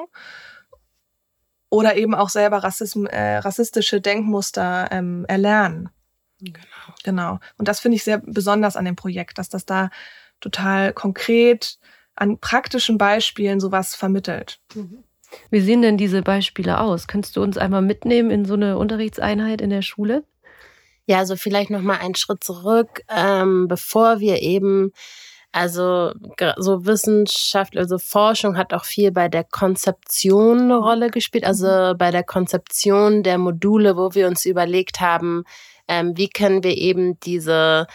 oder 1.68 1.96
eben 1.96 2.14
auch 2.14 2.30
selber 2.30 2.58
Rassism 2.58 3.06
äh, 3.06 3.38
rassistische 3.38 4.00
Denkmuster 4.00 4.88
ähm, 4.90 5.24
erlernen. 5.28 5.90
Genau. 6.40 6.58
Genau. 7.04 7.38
Und 7.58 7.68
das 7.68 7.80
finde 7.80 7.96
ich 7.96 8.04
sehr 8.04 8.18
besonders 8.18 8.76
an 8.76 8.86
dem 8.86 8.96
Projekt, 8.96 9.38
dass 9.38 9.48
das 9.48 9.66
da 9.66 9.90
total 10.40 10.92
konkret 10.92 11.78
an 12.14 12.38
praktischen 12.38 12.98
Beispielen 12.98 13.60
sowas 13.60 13.94
vermittelt. 13.94 14.60
Mhm. 14.74 15.04
Wie 15.50 15.60
sehen 15.60 15.82
denn 15.82 15.96
diese 15.96 16.22
Beispiele 16.22 16.80
aus? 16.80 17.06
Könntest 17.06 17.36
du 17.36 17.42
uns 17.42 17.56
einmal 17.56 17.82
mitnehmen 17.82 18.30
in 18.30 18.44
so 18.44 18.54
eine 18.54 18.78
Unterrichtseinheit 18.78 19.60
in 19.60 19.70
der 19.70 19.82
Schule? 19.82 20.24
Ja, 21.06 21.18
also 21.18 21.36
vielleicht 21.36 21.70
noch 21.70 21.82
mal 21.82 21.98
einen 21.98 22.14
Schritt 22.14 22.44
zurück, 22.44 23.02
ähm, 23.08 23.68
bevor 23.68 24.20
wir 24.20 24.42
eben 24.42 24.92
also 25.52 26.12
so 26.58 26.86
Wissenschaft, 26.86 27.76
also 27.76 27.98
Forschung 27.98 28.56
hat 28.56 28.72
auch 28.72 28.84
viel 28.84 29.10
bei 29.10 29.28
der 29.28 29.42
Konzeption 29.42 30.60
eine 30.60 30.76
Rolle 30.76 31.10
gespielt. 31.10 31.44
Also 31.44 31.66
mhm. 31.66 31.98
bei 31.98 32.10
der 32.10 32.22
Konzeption 32.22 33.22
der 33.22 33.38
Module, 33.38 33.96
wo 33.96 34.14
wir 34.14 34.28
uns 34.28 34.44
überlegt 34.44 35.00
haben, 35.00 35.44
ähm, 35.88 36.16
wie 36.16 36.28
können 36.28 36.62
wir 36.62 36.76
eben 36.76 37.18
diese 37.20 37.88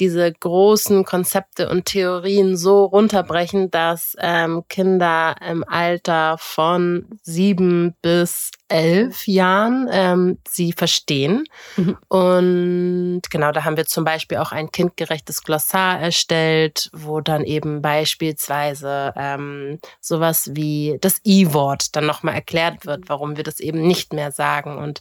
diese 0.00 0.32
großen 0.32 1.04
Konzepte 1.04 1.68
und 1.68 1.86
Theorien 1.86 2.56
so 2.56 2.84
runterbrechen, 2.84 3.70
dass 3.70 4.16
ähm, 4.18 4.64
Kinder 4.68 5.36
im 5.46 5.64
Alter 5.66 6.36
von 6.38 7.06
sieben 7.22 7.94
bis 8.02 8.50
elf 8.68 9.26
Jahren 9.26 9.88
ähm, 9.90 10.38
sie 10.48 10.72
verstehen. 10.72 11.44
Mhm. 11.76 11.96
Und 12.08 13.22
genau, 13.30 13.52
da 13.52 13.64
haben 13.64 13.76
wir 13.76 13.86
zum 13.86 14.04
Beispiel 14.04 14.38
auch 14.38 14.52
ein 14.52 14.70
kindgerechtes 14.70 15.42
Glossar 15.42 16.00
erstellt, 16.00 16.90
wo 16.92 17.20
dann 17.20 17.44
eben 17.44 17.80
beispielsweise 17.80 19.12
ähm, 19.16 19.78
sowas 20.00 20.50
wie 20.54 20.98
das 21.00 21.20
I-Wort 21.24 21.94
dann 21.94 22.06
nochmal 22.06 22.34
erklärt 22.34 22.86
wird, 22.86 23.08
warum 23.08 23.36
wir 23.36 23.44
das 23.44 23.60
eben 23.60 23.86
nicht 23.86 24.12
mehr 24.12 24.32
sagen. 24.32 24.78
Und 24.78 25.00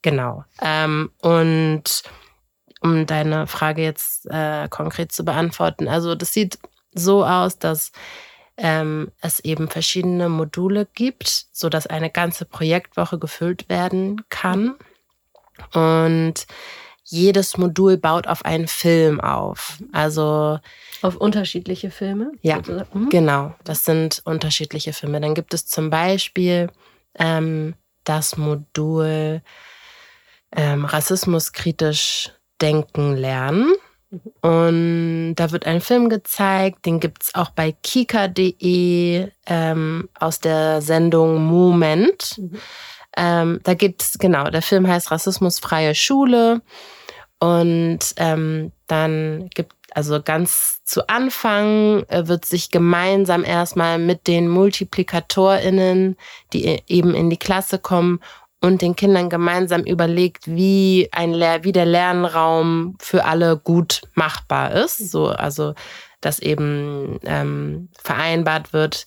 genau. 0.00 0.44
Ähm, 0.60 1.10
und 1.20 2.02
um 2.82 3.06
deine 3.06 3.46
Frage 3.46 3.82
jetzt 3.82 4.26
äh, 4.26 4.68
konkret 4.68 5.12
zu 5.12 5.24
beantworten. 5.24 5.88
Also 5.88 6.14
das 6.14 6.32
sieht 6.32 6.58
so 6.94 7.24
aus, 7.24 7.58
dass 7.58 7.92
ähm, 8.56 9.10
es 9.20 9.40
eben 9.40 9.68
verschiedene 9.68 10.28
Module 10.28 10.86
gibt, 10.94 11.46
so 11.52 11.68
dass 11.68 11.86
eine 11.86 12.10
ganze 12.10 12.44
Projektwoche 12.44 13.18
gefüllt 13.18 13.68
werden 13.68 14.22
kann. 14.28 14.74
Und 15.72 16.46
jedes 17.04 17.56
Modul 17.56 17.96
baut 17.98 18.26
auf 18.26 18.44
einen 18.44 18.68
Film 18.68 19.20
auf. 19.20 19.78
Also 19.92 20.58
auf 21.02 21.16
unterschiedliche 21.16 21.90
Filme? 21.90 22.32
Ja, 22.42 22.60
mhm. 22.92 23.08
genau. 23.10 23.54
Das 23.64 23.84
sind 23.84 24.22
unterschiedliche 24.24 24.92
Filme. 24.92 25.20
Dann 25.20 25.34
gibt 25.34 25.54
es 25.54 25.66
zum 25.66 25.90
Beispiel 25.90 26.70
ähm, 27.18 27.74
das 28.04 28.36
Modul 28.36 29.42
ähm, 30.54 30.84
rassismuskritisch 30.84 32.32
denken 32.62 33.16
lernen. 33.16 33.72
Und 34.42 35.34
da 35.36 35.50
wird 35.52 35.66
ein 35.66 35.80
Film 35.80 36.10
gezeigt, 36.10 36.84
den 36.84 37.00
gibt 37.00 37.22
es 37.22 37.34
auch 37.34 37.50
bei 37.50 37.72
kika.de 37.72 39.28
ähm, 39.46 40.08
aus 40.18 40.40
der 40.40 40.82
Sendung 40.82 41.44
Moment. 41.44 42.38
Mhm. 42.38 42.58
Ähm, 43.16 43.60
da 43.64 43.74
geht 43.74 44.02
es, 44.02 44.18
genau, 44.18 44.44
der 44.44 44.62
Film 44.62 44.86
heißt 44.86 45.10
Rassismusfreie 45.10 45.94
Schule. 45.94 46.60
Und 47.38 48.00
ähm, 48.18 48.72
dann 48.86 49.48
gibt 49.54 49.74
also 49.94 50.22
ganz 50.22 50.84
zu 50.84 51.08
Anfang 51.08 52.04
äh, 52.08 52.26
wird 52.26 52.44
sich 52.44 52.70
gemeinsam 52.70 53.44
erstmal 53.44 53.98
mit 53.98 54.26
den 54.26 54.48
MultiplikatorInnen, 54.48 56.16
die 56.52 56.64
e-, 56.66 56.82
eben 56.86 57.14
in 57.14 57.30
die 57.30 57.38
Klasse 57.38 57.78
kommen 57.78 58.20
und 58.62 58.80
den 58.80 58.96
Kindern 58.96 59.28
gemeinsam 59.28 59.82
überlegt, 59.82 60.46
wie 60.46 61.08
ein 61.12 61.34
Lehr 61.34 61.64
wie 61.64 61.72
der 61.72 61.84
Lernraum 61.84 62.96
für 63.00 63.24
alle 63.24 63.58
gut 63.58 64.02
machbar 64.14 64.72
ist. 64.72 65.10
So, 65.10 65.28
also 65.28 65.74
dass 66.20 66.38
eben 66.38 67.18
ähm, 67.24 67.88
vereinbart 68.00 68.72
wird, 68.72 69.04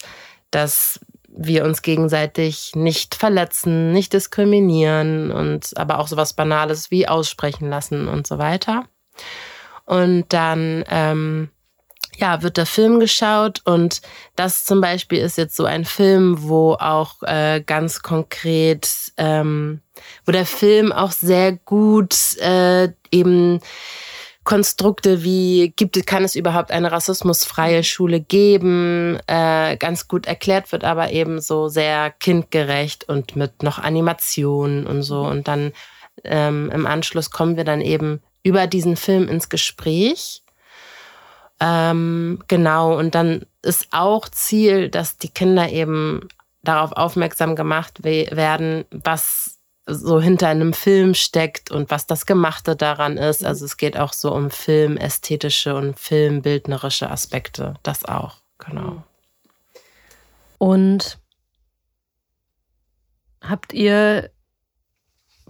dass 0.52 1.00
wir 1.30 1.64
uns 1.64 1.82
gegenseitig 1.82 2.74
nicht 2.76 3.16
verletzen, 3.16 3.92
nicht 3.92 4.14
diskriminieren 4.14 5.32
und 5.32 5.72
aber 5.78 6.00
auch 6.00 6.08
sowas 6.08 6.34
Banales 6.34 6.92
wie 6.92 7.08
aussprechen 7.08 7.70
lassen 7.70 8.08
und 8.08 8.28
so 8.28 8.38
weiter. 8.38 8.86
Und 9.86 10.26
dann 10.30 10.84
ähm, 10.90 11.50
ja, 12.18 12.42
wird 12.42 12.58
der 12.58 12.66
Film 12.66 13.00
geschaut 13.00 13.62
und 13.66 14.02
das 14.36 14.66
zum 14.66 14.82
Beispiel 14.82 15.20
ist 15.20 15.38
jetzt 15.38 15.56
so 15.56 15.66
ein 15.66 15.86
Film, 15.86 16.38
wo 16.40 16.74
auch 16.74 17.22
äh, 17.24 17.62
ganz 17.66 18.02
konkret, 18.02 18.90
ähm, 19.18 19.82
wo 20.26 20.32
der 20.32 20.46
Film 20.46 20.92
auch 20.92 21.12
sehr 21.12 21.54
gut 21.54 22.38
äh, 22.38 22.90
eben 23.12 23.60
Konstrukte 24.46 25.24
wie 25.24 25.74
gibt 25.76 26.06
kann 26.06 26.24
es 26.24 26.36
überhaupt 26.36 26.70
eine 26.70 26.92
rassismusfreie 26.92 27.84
Schule 27.84 28.22
geben, 28.22 29.18
äh, 29.26 29.76
ganz 29.76 30.08
gut 30.08 30.28
erklärt 30.28 30.72
wird, 30.72 30.84
aber 30.84 31.12
eben 31.12 31.42
so 31.42 31.68
sehr 31.68 32.12
kindgerecht 32.12 33.10
und 33.10 33.36
mit 33.36 33.64
noch 33.64 33.80
Animationen 33.80 34.86
und 34.86 35.02
so. 35.02 35.22
Und 35.22 35.48
dann 35.48 35.74
ähm, 36.24 36.70
im 36.72 36.86
Anschluss 36.86 37.32
kommen 37.32 37.58
wir 37.58 37.64
dann 37.64 37.82
eben 37.82 38.22
über 38.44 38.68
diesen 38.68 38.96
Film 38.96 39.28
ins 39.28 39.50
Gespräch 39.50 40.44
ähm, 41.60 42.44
genau, 42.48 42.98
und 42.98 43.16
dann 43.16 43.46
ist 43.62 43.88
auch 43.92 44.30
Ziel, 44.30 44.90
dass 44.90 45.18
die 45.18 45.30
Kinder 45.30 45.70
eben 45.70 46.28
darauf 46.64 46.92
aufmerksam 46.92 47.56
gemacht 47.56 48.04
werden, 48.04 48.86
was 48.92 49.60
so 49.88 50.20
hinter 50.20 50.48
einem 50.48 50.74
Film 50.74 51.14
steckt 51.14 51.72
und 51.72 51.92
was 51.92 52.08
das 52.08 52.26
Gemachte 52.26 52.76
daran 52.76 53.18
ist. 53.18 53.46
Also 53.46 53.66
es 53.66 53.78
geht 53.78 53.98
auch 53.98 54.14
so 54.14 54.34
um 54.34 54.50
filmästhetische 54.50 55.76
und 55.76 56.00
filmbildnerische 56.00 57.10
Aspekte. 57.10 57.76
Das 57.84 58.04
auch, 58.04 58.38
genau. 58.58 59.04
Und 60.58 61.20
habt 63.42 63.74
ihr 63.74 64.32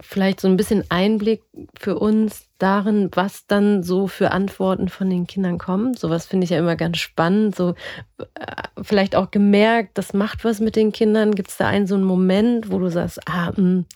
vielleicht 0.00 0.40
so 0.40 0.48
ein 0.48 0.58
bisschen 0.58 0.84
Einblick 0.90 1.42
für 1.78 1.98
uns 1.98 2.45
darin, 2.58 3.10
was 3.14 3.46
dann 3.46 3.82
so 3.82 4.06
für 4.06 4.30
Antworten 4.30 4.88
von 4.88 5.10
den 5.10 5.26
Kindern 5.26 5.58
kommen. 5.58 5.94
Sowas 5.94 6.26
finde 6.26 6.44
ich 6.44 6.50
ja 6.50 6.58
immer 6.58 6.76
ganz 6.76 6.98
spannend. 6.98 7.54
So 7.54 7.74
äh, 8.18 8.62
vielleicht 8.82 9.16
auch 9.16 9.30
gemerkt, 9.30 9.98
das 9.98 10.12
macht 10.12 10.44
was 10.44 10.60
mit 10.60 10.76
den 10.76 10.92
Kindern. 10.92 11.34
Gibt 11.34 11.50
es 11.50 11.56
da 11.56 11.68
einen 11.68 11.86
so 11.86 11.94
einen 11.94 12.04
Moment, 12.04 12.70
wo 12.70 12.78
du 12.78 12.90
sagst, 12.90 13.20
ah, 13.28 13.50
mh, 13.50 13.56
hm, 13.56 13.86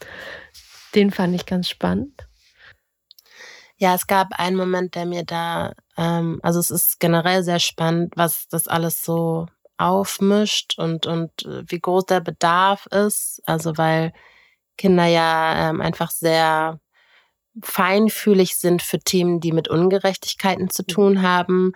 den 0.94 1.10
fand 1.10 1.34
ich 1.34 1.46
ganz 1.46 1.68
spannend? 1.68 2.26
Ja, 3.76 3.94
es 3.94 4.06
gab 4.06 4.28
einen 4.32 4.56
Moment, 4.56 4.94
der 4.94 5.06
mir 5.06 5.24
da, 5.24 5.72
ähm, 5.96 6.38
also 6.42 6.60
es 6.60 6.70
ist 6.70 7.00
generell 7.00 7.42
sehr 7.42 7.60
spannend, 7.60 8.12
was 8.16 8.46
das 8.48 8.68
alles 8.68 9.02
so 9.02 9.46
aufmischt 9.78 10.78
und, 10.78 11.06
und 11.06 11.46
äh, 11.46 11.62
wie 11.66 11.80
groß 11.80 12.04
der 12.06 12.20
Bedarf 12.20 12.86
ist. 12.86 13.40
Also 13.46 13.78
weil 13.78 14.12
Kinder 14.76 15.06
ja 15.06 15.70
ähm, 15.70 15.80
einfach 15.80 16.10
sehr 16.10 16.78
feinfühlig 17.62 18.56
sind 18.56 18.82
für 18.82 18.98
Themen, 18.98 19.40
die 19.40 19.52
mit 19.52 19.68
Ungerechtigkeiten 19.68 20.70
zu 20.70 20.82
mhm. 20.82 20.86
tun 20.86 21.22
haben. 21.22 21.72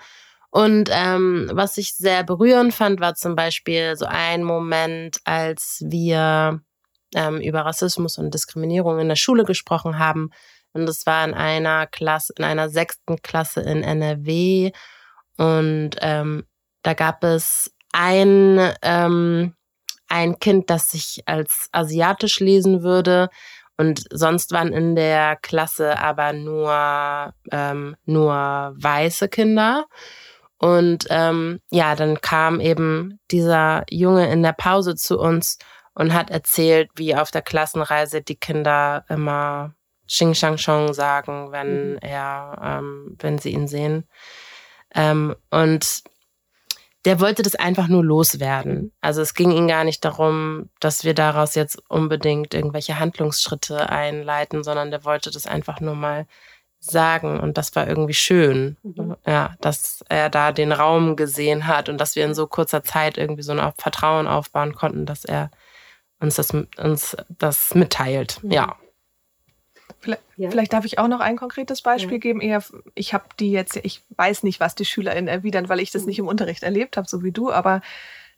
Und 0.51 0.89
ähm, 0.93 1.51
was 1.53 1.77
ich 1.79 1.95
sehr 1.95 2.23
berührend 2.23 2.73
fand, 2.73 3.01
war 3.01 3.15
zum 3.15 3.35
Beispiel 3.35 3.97
so 3.97 4.07
ein 4.07 4.45
Moment, 4.45 5.19
als 5.25 5.83
wir 5.85 6.61
ähm, 7.15 7.41
über 7.41 7.63
Rassismus 7.63 8.19
und 8.19 8.35
Diskriminierung 8.35 9.01
in 9.01 9.09
der 9.09 9.17
Schule 9.17 9.45
gesprochen 9.45 9.99
haben. 9.99 10.31
Und 10.73 10.87
das 10.87 11.07
war 11.07 11.25
in 11.25 11.35
einer 11.35 11.87
Klasse, 11.87 12.35
in 12.39 12.45
einer 12.45 12.69
sechsten 12.69 13.21
Klasse 13.23 13.63
in 13.63 13.83
NRW. 13.83 14.73
Und 15.37 15.91
ähm, 16.01 16.45
da 16.83 16.95
gab 16.95 17.25
es 17.25 17.73
ein, 17.93 18.73
ähm, 18.83 19.55
ein 20.09 20.39
Kind, 20.39 20.71
das 20.71 20.91
sich 20.91 21.23
als 21.27 21.69
asiatisch 21.73 22.41
lesen 22.41 22.83
würde. 22.83 23.29
Und 23.77 24.05
sonst 24.11 24.53
waren 24.53 24.73
in 24.73 24.95
der 24.95 25.37
Klasse 25.37 25.99
aber 25.99 26.33
nur, 26.33 27.35
ähm, 27.51 27.97
nur 28.05 28.33
weiße 28.77 29.29
Kinder. 29.29 29.87
Und 30.59 31.07
ähm, 31.11 31.61
ja, 31.71 31.97
dann 31.97 32.21
kam 32.21 32.61
eben 32.61 33.19
dieser 33.31 33.85
Junge 33.91 34.31
in 34.31 34.43
der 34.43 34.53
Pause 34.53 34.95
zu 34.95 35.19
uns 35.19 35.59
und 35.95 36.15
hat 36.15 36.31
erzählt, 36.31 36.91
wie 36.95 37.15
auf 37.15 37.31
der 37.31 37.43
Klassenreise 37.43 38.23
die 38.23 38.37
Kinder 38.37 39.05
immer 39.09 39.75
Xing 40.07 40.35
Shang 40.35 40.57
Chong 40.57 40.93
sagen, 40.93 41.51
wenn 41.51 41.93
mhm. 41.93 41.99
er, 42.01 42.59
ähm, 42.63 43.17
wenn 43.19 43.39
sie 43.39 43.51
ihn 43.51 43.69
sehen. 43.69 44.07
Ähm, 44.95 45.35
und 45.51 46.03
der 47.05 47.21
wollte 47.21 47.43
das 47.43 47.55
einfach 47.55 47.89
nur 47.89 48.05
loswerden. 48.05 48.93
Also 49.01 49.21
es 49.21 49.35
ging 49.35 49.51
ihm 49.51 49.69
gar 49.69 49.85
nicht 49.85 50.05
darum, 50.05 50.71
dass 50.81 51.05
wir 51.05 51.15
daraus 51.15 51.55
jetzt 51.55 51.83
unbedingt 51.89 52.55
irgendwelche 52.55 52.99
Handlungsschritte 52.99 53.91
einleiten, 53.91 54.65
sondern 54.65 54.91
der 54.91 55.05
wollte 55.05 55.31
das 55.31 55.47
einfach 55.47 55.81
nur 55.81 55.95
mal 55.95 56.27
sagen. 56.81 57.41
Und 57.41 57.59
das 57.59 57.75
war 57.77 57.87
irgendwie 57.87 58.15
schön, 58.15 58.77
mhm. 58.83 59.17
ja, 59.27 59.55
dass 59.61 60.05
er 60.09 60.31
da 60.31 60.53
den 60.53 60.73
Raum 60.73 61.17
gesehen 61.17 61.67
hat 61.67 61.89
und 61.89 61.99
dass 61.99 62.17
wir 62.17 62.25
in 62.25 62.35
so 62.35 62.47
kurzer 62.47 62.83
Zeit 62.83 63.19
irgendwie 63.19 63.43
so 63.43 63.53
ein 63.53 63.73
Vertrauen 63.77 64.27
aufbauen 64.27 64.75
konnten, 64.75 65.05
dass 65.05 65.25
er 65.25 65.51
uns 66.21 66.37
das, 66.37 66.53
uns 66.79 67.17
das 67.29 67.75
mitteilt. 67.75 68.43
Mhm. 68.43 68.51
Ja. 68.51 68.77
Vielleicht, 70.01 70.23
ja. 70.37 70.51
vielleicht, 70.51 70.73
darf 70.73 70.85
ich 70.85 70.99
auch 70.99 71.09
noch 71.09 71.21
ein 71.21 71.37
konkretes 71.37 71.83
Beispiel 71.83 72.15
ja. 72.15 72.19
geben. 72.19 72.41
Eher, 72.41 72.63
ich 72.95 73.15
habe 73.15 73.25
die 73.41 73.51
jetzt, 73.51 73.77
ich 73.77 74.03
weiß 74.17 74.43
nicht, 74.43 74.61
was 74.61 74.75
die 74.75 74.85
SchülerInnen 74.85 75.29
erwidern, 75.29 75.69
weil 75.69 75.81
ich 75.81 75.91
das 75.91 76.05
nicht 76.07 76.19
im 76.19 76.29
Unterricht 76.29 76.63
erlebt 76.63 76.97
habe, 76.97 77.09
so 77.09 77.23
wie 77.23 77.33
du, 77.33 77.51
aber 77.51 77.81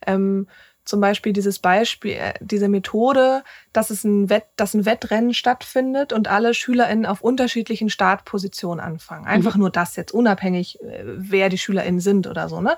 ähm, 0.06 0.46
zum 0.86 1.00
Beispiel 1.00 1.32
dieses 1.32 1.58
Beispiel, 1.58 2.12
äh, 2.12 2.34
diese 2.40 2.68
Methode, 2.68 3.42
dass 3.72 3.90
es 3.90 4.04
ein, 4.04 4.30
Wett, 4.30 4.44
dass 4.54 4.72
ein 4.72 4.86
Wettrennen 4.86 5.34
stattfindet 5.34 6.12
und 6.12 6.28
alle 6.28 6.54
SchülerInnen 6.54 7.06
auf 7.06 7.20
unterschiedlichen 7.20 7.90
Startpositionen 7.90 8.82
anfangen. 8.82 9.26
Einfach 9.26 9.56
mhm. 9.56 9.62
nur 9.62 9.70
das 9.70 9.96
jetzt, 9.96 10.12
unabhängig, 10.12 10.80
äh, 10.82 11.02
wer 11.04 11.48
die 11.48 11.58
SchülerInnen 11.58 12.00
sind 12.00 12.28
oder 12.28 12.48
so, 12.48 12.60
ne? 12.60 12.76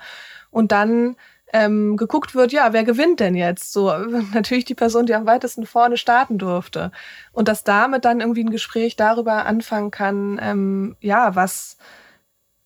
Und 0.50 0.72
dann 0.72 1.16
ähm, 1.52 1.96
geguckt 1.96 2.34
wird, 2.34 2.52
ja, 2.52 2.72
wer 2.72 2.84
gewinnt 2.84 3.20
denn 3.20 3.34
jetzt? 3.34 3.72
So, 3.72 3.90
natürlich 4.34 4.64
die 4.64 4.74
Person, 4.74 5.06
die 5.06 5.14
am 5.14 5.26
weitesten 5.26 5.66
vorne 5.66 5.96
starten 5.96 6.38
durfte. 6.38 6.92
Und 7.32 7.48
dass 7.48 7.64
damit 7.64 8.04
dann 8.04 8.20
irgendwie 8.20 8.44
ein 8.44 8.50
Gespräch 8.50 8.96
darüber 8.96 9.46
anfangen 9.46 9.90
kann, 9.90 10.38
ähm, 10.42 10.96
ja, 11.00 11.34
was 11.34 11.76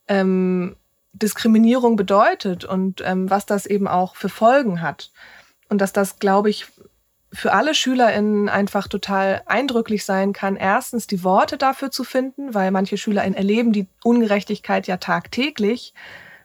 ähm, 0.09 0.77
Diskriminierung 1.13 1.97
bedeutet 1.97 2.65
und 2.65 3.03
ähm, 3.05 3.31
was 3.31 3.47
das 3.47 3.67
eben 3.67 3.87
auch 3.87 4.17
für 4.17 4.29
Folgen 4.29 4.81
hat. 4.81 5.13
Und 5.69 5.81
dass 5.81 5.93
das, 5.93 6.19
glaube 6.19 6.51
ich, 6.51 6.67
für 7.33 7.53
alle 7.53 7.75
SchülerInnen 7.75 8.49
einfach 8.49 8.89
total 8.89 9.43
eindrücklich 9.47 10.05
sein 10.05 10.35
kann, 10.35 10.57
erstens 10.57 11.07
die 11.07 11.25
Worte 11.25 11.57
dafür 11.57 11.91
zu 11.91 12.05
finden, 12.05 12.53
weil 12.53 12.71
manche 12.71 12.99
SchülerInnen 12.99 13.37
erleben 13.37 13.73
die 13.73 13.87
Ungerechtigkeit 14.05 14.87
ja 14.87 14.99
tagtäglich 14.99 15.95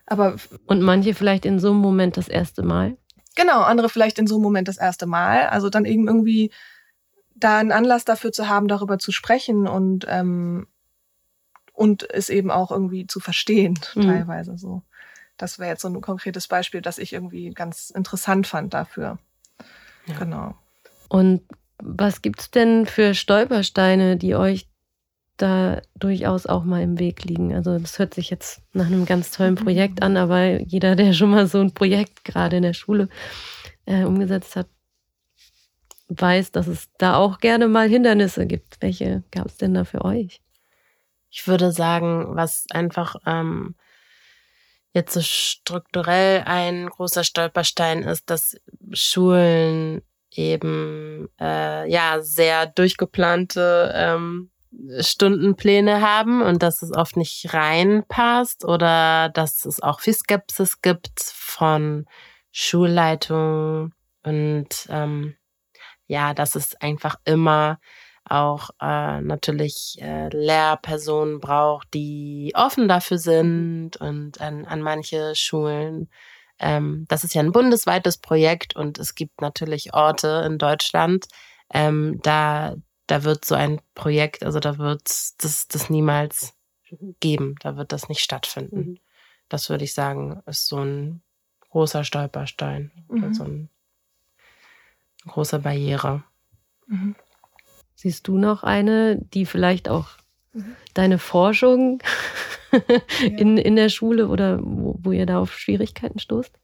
aber 0.08 0.38
und 0.66 0.82
manche 0.82 1.14
vielleicht 1.14 1.46
in 1.46 1.60
so 1.60 1.70
einem 1.70 1.80
Moment 1.80 2.18
das 2.18 2.28
erste 2.28 2.64
Mal. 2.64 2.98
Genau, 3.36 3.62
andere 3.62 3.90
vielleicht 3.90 4.18
in 4.18 4.26
so 4.26 4.36
einem 4.36 4.44
Moment 4.44 4.68
das 4.68 4.78
erste 4.78 5.06
Mal. 5.06 5.48
Also 5.48 5.70
dann 5.70 5.86
eben 5.86 6.08
irgendwie 6.08 6.52
da 7.36 7.60
einen 7.60 7.72
Anlass 7.72 8.04
dafür 8.04 8.32
zu 8.32 8.50
haben, 8.50 8.68
darüber 8.68 8.98
zu 8.98 9.12
sprechen 9.12 9.68
und 9.68 10.06
ähm, 10.10 10.68
und 11.74 12.10
es 12.10 12.30
eben 12.30 12.50
auch 12.50 12.72
irgendwie 12.72 13.06
zu 13.06 13.20
verstehen, 13.20 13.78
mhm. 13.94 14.02
teilweise 14.02 14.58
so. 14.58 14.82
Das 15.38 15.60
wäre 15.60 15.70
jetzt 15.70 15.84
so 15.84 15.88
ein 15.88 16.02
konkretes 16.02 16.48
Beispiel, 16.48 16.82
das 16.82 16.98
ich 16.98 17.14
irgendwie 17.14 17.52
ganz 17.52 17.92
interessant 17.92 18.48
fand 18.48 18.74
dafür. 18.74 19.20
Ja. 20.08 20.18
Genau. 20.18 20.56
Und 21.10 21.44
was 21.78 22.24
gibt's 22.24 22.50
denn 22.50 22.88
für 22.88 23.14
Stolpersteine, 23.14 24.18
die 24.18 24.36
euch 24.36 24.68
da 25.38 25.82
durchaus 25.96 26.46
auch 26.46 26.64
mal 26.64 26.82
im 26.82 27.00
Weg 27.00 27.24
liegen. 27.24 27.54
Also 27.54 27.78
das 27.78 28.00
hört 28.00 28.14
sich 28.14 28.30
jetzt 28.30 28.62
nach 28.74 28.88
einem 28.88 29.06
ganz 29.06 29.32
tollen 29.32 29.54
mhm. 29.54 29.64
Projekt 29.64 30.02
an, 30.02 30.18
aber 30.18 30.62
jeder, 30.62 30.96
der 30.96 31.14
schon 31.14 31.32
mal 31.32 31.48
so 31.48 31.60
ein 31.60 31.74
Projekt 31.74 32.24
gerade 32.26 32.58
in 32.58 32.64
der 32.64 32.74
Schule 32.74 33.10
äh, 33.86 34.04
umgesetzt 34.04 34.56
hat, 34.56 34.68
weiß, 36.10 36.52
dass 36.52 36.68
es 36.68 36.90
da 36.98 37.16
auch 37.18 37.40
gerne 37.40 37.68
mal 37.68 37.90
Hindernisse 37.90 38.48
gibt. 38.48 38.78
Welche 38.82 39.24
gab 39.32 39.48
es 39.48 39.58
denn 39.58 39.74
da 39.74 39.84
für 39.84 40.04
euch? 40.06 40.42
Ich 41.30 41.48
würde 41.48 41.72
sagen, 41.72 42.36
was 42.36 42.66
einfach 42.72 43.18
ähm, 43.26 43.76
jetzt 44.94 45.14
so 45.14 45.22
strukturell 45.22 46.44
ein 46.46 46.90
großer 46.90 47.24
Stolperstein 47.24 48.04
ist, 48.04 48.30
dass 48.30 48.58
Schulen 48.94 50.02
eben 50.32 51.30
äh, 51.40 51.90
ja 51.90 52.22
sehr 52.22 52.68
durchgeplante 52.68 53.92
ähm, 53.96 54.52
Stundenpläne 55.00 56.02
haben 56.02 56.42
und 56.42 56.62
dass 56.64 56.82
es 56.82 56.94
oft 56.94 57.18
nicht 57.18 57.54
reinpasst 57.54 58.66
oder 58.66 59.30
dass 59.30 59.66
es 59.66 59.82
auch 59.82 60.00
viel 60.00 60.14
Skepsis 60.14 60.82
gibt 60.82 61.20
von 61.20 62.06
Schulleitung 62.52 63.94
und 64.24 64.70
ähm, 64.90 65.36
ja, 66.08 66.34
dass 66.34 66.56
es 66.56 66.76
einfach 66.76 67.16
immer 67.26 67.80
auch 68.30 68.72
äh, 68.82 69.22
natürlich 69.22 69.98
äh, 70.02 70.30
Lehrpersonen 70.30 71.40
braucht, 71.40 71.94
die 71.94 72.52
offen 72.56 72.88
dafür 72.88 73.18
sind 73.18 73.98
und 73.98 74.42
an, 74.42 74.66
an 74.66 74.82
manche 74.82 75.34
Schulen. 75.36 76.10
Ähm, 76.60 77.06
das 77.08 77.24
ist 77.24 77.36
ja 77.36 77.42
ein 77.42 77.52
bundesweites 77.52 78.18
Projekt 78.18 78.76
und 78.76 79.00
es 79.00 79.16
gibt 79.16 79.42
natürlich 79.42 79.94
Orte 79.94 80.44
in 80.46 80.58
Deutschland, 80.58 81.28
ähm, 81.74 82.20
da 82.24 82.76
da 83.08 83.24
wird 83.24 83.46
so 83.46 83.56
ein 83.56 83.82
Projekt, 83.96 84.44
also 84.44 84.60
da 84.60 84.78
wird 84.78 85.10
das, 85.44 85.68
das 85.68 85.90
niemals 85.90 86.54
geben, 87.20 87.56
da 87.62 87.78
wird 87.78 87.92
das 87.92 88.10
nicht 88.10 88.22
stattfinden. 88.22 88.78
Mhm. 88.78 89.00
Das 89.50 89.70
würde 89.70 89.86
ich 89.86 89.94
sagen, 89.94 90.42
ist 90.46 90.68
so 90.68 90.78
ein 90.78 91.22
großer 91.70 92.04
Stolperstein, 92.04 92.92
mhm. 93.10 93.34
so 93.34 93.44
ein, 93.44 93.70
eine 95.24 95.32
große 95.34 95.60
Barriere. 95.60 96.24
Mhm. 96.88 97.16
Siehst 97.96 98.28
du 98.28 98.38
noch 98.38 98.64
eine, 98.64 99.18
die 99.18 99.46
vielleicht 99.46 99.90
auch 99.90 100.10
mhm. 100.54 100.76
deine 100.94 101.18
Forschung 101.18 102.02
in, 103.22 103.58
in 103.58 103.76
der 103.76 103.90
Schule 103.90 104.28
oder 104.28 104.60
wo, 104.62 104.98
wo 105.00 105.12
ihr 105.12 105.26
da 105.26 105.40
auf 105.40 105.58
Schwierigkeiten 105.58 106.20
stoßt? 106.20 106.60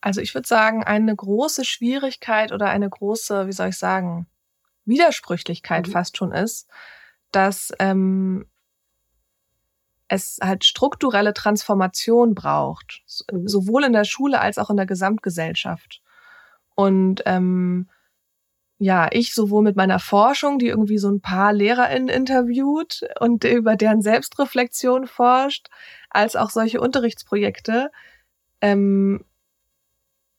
Also 0.00 0.20
ich 0.20 0.34
würde 0.34 0.46
sagen, 0.46 0.84
eine 0.84 1.14
große 1.16 1.64
Schwierigkeit 1.64 2.52
oder 2.52 2.68
eine 2.68 2.88
große, 2.88 3.48
wie 3.48 3.52
soll 3.52 3.70
ich 3.70 3.78
sagen, 3.78 4.26
Widersprüchlichkeit 4.88 5.86
mhm. 5.86 5.92
fast 5.92 6.16
schon 6.16 6.32
ist, 6.32 6.68
dass 7.30 7.72
ähm, 7.78 8.46
es 10.08 10.38
halt 10.42 10.64
strukturelle 10.64 11.34
Transformation 11.34 12.34
braucht, 12.34 13.02
mhm. 13.30 13.46
sowohl 13.46 13.84
in 13.84 13.92
der 13.92 14.04
Schule 14.04 14.40
als 14.40 14.58
auch 14.58 14.70
in 14.70 14.76
der 14.76 14.86
Gesamtgesellschaft. 14.86 16.02
Und 16.74 17.22
ähm, 17.26 17.88
ja, 18.78 19.08
ich 19.10 19.34
sowohl 19.34 19.62
mit 19.62 19.76
meiner 19.76 19.98
Forschung, 19.98 20.58
die 20.58 20.68
irgendwie 20.68 20.98
so 20.98 21.10
ein 21.10 21.20
paar 21.20 21.52
LehrerInnen 21.52 22.08
interviewt 22.08 23.02
und 23.18 23.44
über 23.44 23.74
deren 23.74 24.02
Selbstreflexion 24.02 25.06
forscht, 25.06 25.68
als 26.10 26.36
auch 26.36 26.50
solche 26.50 26.80
Unterrichtsprojekte, 26.80 27.90
ähm, 28.60 29.24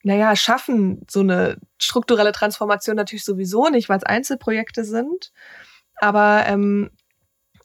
naja, 0.03 0.35
schaffen 0.35 1.05
so 1.09 1.19
eine 1.19 1.57
strukturelle 1.77 2.31
Transformation 2.31 2.95
natürlich 2.95 3.25
sowieso 3.25 3.69
nicht, 3.69 3.89
weil 3.89 3.97
es 3.97 4.03
Einzelprojekte 4.03 4.83
sind. 4.83 5.31
Aber 5.95 6.45
ähm, 6.47 6.91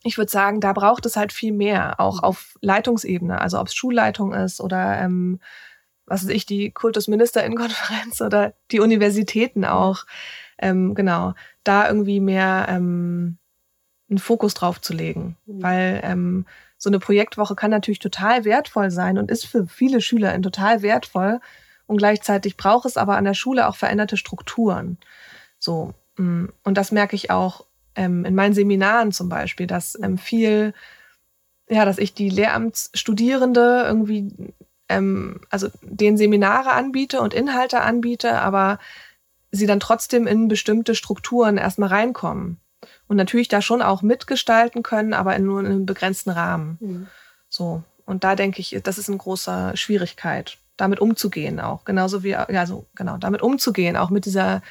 ich 0.03 0.19
würde 0.19 0.31
sagen, 0.31 0.61
da 0.61 0.73
braucht 0.73 1.07
es 1.07 1.17
halt 1.17 1.33
viel 1.33 1.53
mehr, 1.53 2.01
auch 2.01 2.19
mhm. 2.19 2.25
auf 2.25 2.57
Leitungsebene, 2.61 3.41
also 3.41 3.59
ob 3.59 3.69
es 3.69 3.75
Schulleitung 3.75 4.35
ist 4.35 4.61
oder 4.61 4.99
ähm, 4.99 5.41
was 6.07 6.25
weiß 6.25 6.31
ich, 6.31 6.45
die 6.45 6.71
Kultusministerinnenkonferenz 6.71 8.21
oder 8.21 8.55
die 8.71 8.81
Universitäten 8.81 9.65
auch. 9.65 10.05
Ähm, 10.59 10.95
genau, 10.95 11.35
da 11.65 11.89
irgendwie 11.89 12.21
mehr 12.21 12.67
ähm, 12.69 13.39
einen 14.11 14.19
Fokus 14.19 14.55
drauf 14.55 14.81
zu 14.81 14.93
legen. 14.93 15.37
Mhm. 15.47 15.63
Weil 15.63 16.01
ähm, 16.05 16.47
so 16.77 16.91
eine 16.91 16.99
Projektwoche 16.99 17.55
kann 17.55 17.71
natürlich 17.71 17.99
total 17.99 18.45
wertvoll 18.45 18.91
sein 18.91 19.19
und 19.19 19.31
ist 19.31 19.47
für 19.47 19.67
viele 19.67 20.01
SchülerInnen 20.01 20.43
total 20.43 20.83
wertvoll, 20.83 21.41
und 21.87 21.99
gleichzeitig 21.99 22.57
braucht 22.57 22.87
es 22.87 22.97
aber 22.97 23.17
an 23.17 23.25
der 23.25 23.35
Schule 23.35 23.69
auch 23.69 23.77
veränderte 23.77 24.17
Strukturen. 24.17 24.99
So. 25.59 25.95
Mm, 26.17 26.47
und 26.63 26.79
das 26.79 26.93
merke 26.93 27.17
ich 27.17 27.31
auch 27.31 27.67
ähm, 27.95 28.25
in 28.25 28.35
meinen 28.35 28.55
Seminaren 28.55 29.13
zum 29.13 29.29
Beispiel, 29.29 29.67
dass 29.67 29.99
ähm, 30.01 30.19
viel, 30.19 30.75
ja, 31.69 31.85
dass 31.85 31.99
ich 31.99 32.15
die 32.15 32.31
Lehramtsstudierende 32.31 33.85
irgendwie 33.87 34.53
ähm, 34.89 35.41
also 35.51 35.69
den 35.83 36.17
Seminare 36.17 36.73
anbiete 36.73 37.21
und 37.21 37.35
Inhalte 37.35 37.81
anbiete, 37.81 38.41
aber 38.41 38.79
sie 39.51 39.67
dann 39.67 39.81
trotzdem 39.81 40.27
in 40.27 40.49
bestimmte 40.49 40.95
Strukturen 40.95 41.57
erstmal 41.57 41.91
reinkommen. 41.91 42.61
Und 43.07 43.17
natürlich 43.17 43.49
da 43.49 43.63
schon 43.63 43.83
auch 43.83 44.03
mitgestalten 44.03 44.83
können, 44.83 45.15
aber 45.15 45.37
in 45.37 45.45
nur 45.45 45.61
in 45.61 45.67
einem 45.67 45.87
begrenzten 45.87 46.31
Rahmen. 46.31 46.79
Mhm. 46.81 47.07
So. 47.49 47.83
Und 48.05 48.25
da 48.25 48.35
denke 48.35 48.61
ich, 48.61 48.79
das 48.83 48.99
ist 48.99 49.09
eine 49.09 49.19
große 49.19 49.73
Schwierigkeit, 49.77 50.59
damit 50.77 51.01
umzugehen 51.01 51.61
auch. 51.61 51.85
Genauso 51.85 52.23
wie, 52.23 52.31
ja, 52.31 52.67
so, 52.67 52.87
genau, 52.95 53.17
damit 53.19 53.43
umzugehen, 53.43 53.97
auch 53.97 54.11
mit 54.11 54.27
dieser, 54.27 54.63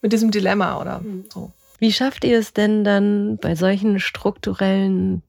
mit 0.00 0.12
diesem 0.12 0.30
Dilemma 0.30 0.80
oder 0.80 1.00
mhm. 1.00 1.24
so. 1.32 1.52
Wie 1.78 1.92
schafft 1.92 2.24
ihr 2.24 2.38
es 2.38 2.52
denn 2.52 2.84
dann 2.84 3.38
bei 3.38 3.54
solchen 3.54 4.00
strukturellen 4.00 5.22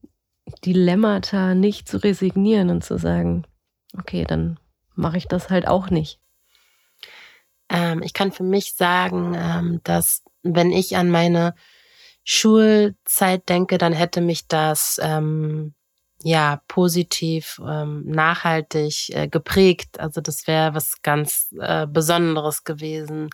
Dilemmata 0.64 1.54
nicht 1.54 1.88
zu 1.88 1.96
resignieren 1.96 2.68
und 2.68 2.84
zu 2.84 2.98
sagen, 2.98 3.44
okay, 3.98 4.24
dann 4.24 4.58
mache 4.94 5.16
ich 5.16 5.26
das 5.26 5.48
halt 5.48 5.66
auch 5.66 5.88
nicht? 5.88 6.20
Ähm, 7.70 8.02
ich 8.02 8.12
kann 8.12 8.32
für 8.32 8.42
mich 8.42 8.74
sagen, 8.74 9.34
ähm, 9.34 9.80
dass 9.84 10.22
wenn 10.42 10.70
ich 10.70 10.96
an 10.96 11.10
meine 11.10 11.54
Schulzeit 12.24 13.48
denke, 13.48 13.78
dann 13.78 13.92
hätte 13.92 14.20
mich 14.20 14.46
das 14.46 15.00
ähm, 15.02 15.74
ja 16.24 16.60
positiv, 16.68 17.60
ähm, 17.66 18.04
nachhaltig 18.06 19.10
äh, 19.10 19.28
geprägt. 19.28 20.00
Also 20.00 20.20
das 20.20 20.46
wäre 20.46 20.74
was 20.74 21.02
ganz 21.02 21.54
äh, 21.60 21.86
Besonderes 21.86 22.64
gewesen, 22.64 23.30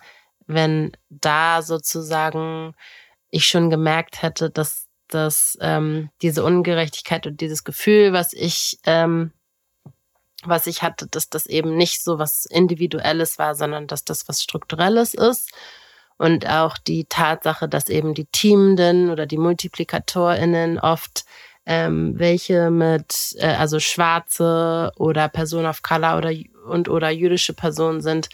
wenn 0.47 0.91
da 1.09 1.61
sozusagen 1.61 2.73
ich 3.29 3.47
schon 3.47 3.69
gemerkt 3.69 4.21
hätte, 4.21 4.49
dass 4.49 4.85
dass 5.07 5.57
ähm, 5.59 6.09
diese 6.21 6.43
Ungerechtigkeit 6.43 7.25
und 7.25 7.41
dieses 7.41 7.63
Gefühl, 7.63 8.13
was 8.13 8.31
ich 8.33 8.79
ähm, 8.85 9.31
was 10.43 10.67
ich 10.67 10.83
hatte, 10.83 11.07
dass 11.07 11.29
das 11.29 11.45
eben 11.47 11.75
nicht 11.75 12.03
so 12.03 12.19
was 12.19 12.45
Individuelles 12.45 13.37
war, 13.39 13.55
sondern 13.55 13.87
dass 13.87 14.05
das 14.05 14.27
was 14.29 14.41
Strukturelles 14.41 15.13
ist. 15.13 15.51
Und 16.17 16.47
auch 16.47 16.77
die 16.77 17.05
Tatsache, 17.05 17.69
dass 17.69 17.87
eben 17.87 18.13
die 18.13 18.25
Teamenden 18.25 19.09
oder 19.09 19.25
die 19.25 19.37
MultiplikatorInnen 19.37 20.79
oft 20.79 21.25
ähm, 21.69 22.17
welche 22.17 22.71
mit, 22.71 23.35
äh, 23.37 23.45
also 23.45 23.79
schwarze 23.79 24.91
oder 24.97 25.29
Personen 25.29 25.67
of 25.67 25.83
Color 25.83 26.17
oder 26.17 26.33
und 26.67 26.89
oder 26.89 27.11
jüdische 27.11 27.53
Personen 27.53 28.01
sind, 28.01 28.29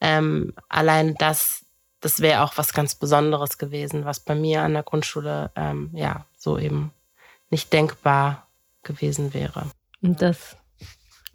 ähm, 0.00 0.52
allein 0.68 1.14
das, 1.14 1.64
das 2.00 2.18
wäre 2.18 2.42
auch 2.42 2.54
was 2.56 2.72
ganz 2.72 2.96
Besonderes 2.96 3.58
gewesen, 3.58 4.04
was 4.04 4.18
bei 4.18 4.34
mir 4.34 4.62
an 4.62 4.72
der 4.72 4.82
Grundschule 4.82 5.52
ähm, 5.54 5.90
ja 5.92 6.26
so 6.36 6.58
eben 6.58 6.90
nicht 7.48 7.72
denkbar 7.72 8.48
gewesen 8.82 9.34
wäre. 9.34 9.66
Und 10.02 10.20
das 10.20 10.56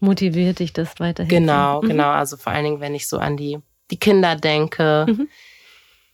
motiviert 0.02 0.60
dich 0.60 0.74
das 0.74 1.00
weiterhin. 1.00 1.30
Genau, 1.30 1.82
mhm. 1.82 1.88
genau. 1.88 2.10
Also 2.10 2.36
vor 2.36 2.52
allen 2.52 2.66
Dingen, 2.66 2.82
wenn 2.82 2.96
ich 2.96 3.08
so 3.08 3.18
an 3.18 3.38
die, 3.38 3.60
die 3.92 3.98
Kinder 3.98 4.36
denke, 4.36 5.06
mhm. 5.08 5.30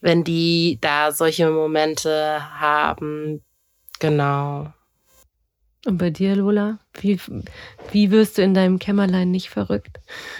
wenn 0.01 0.23
die 0.23 0.77
da 0.82 1.12
solche 1.12 1.49
Momente 1.49 2.43
haben. 2.60 3.41
Genau. 3.97 4.71
Und 5.85 5.97
bei 5.97 6.11
dir, 6.11 6.35
Lola, 6.35 6.79
wie, 6.93 7.19
wie 7.91 8.11
wirst 8.11 8.37
du 8.37 8.43
in 8.43 8.53
deinem 8.53 8.77
Kämmerlein 8.77 9.31
nicht 9.31 9.49
verrückt? 9.49 9.99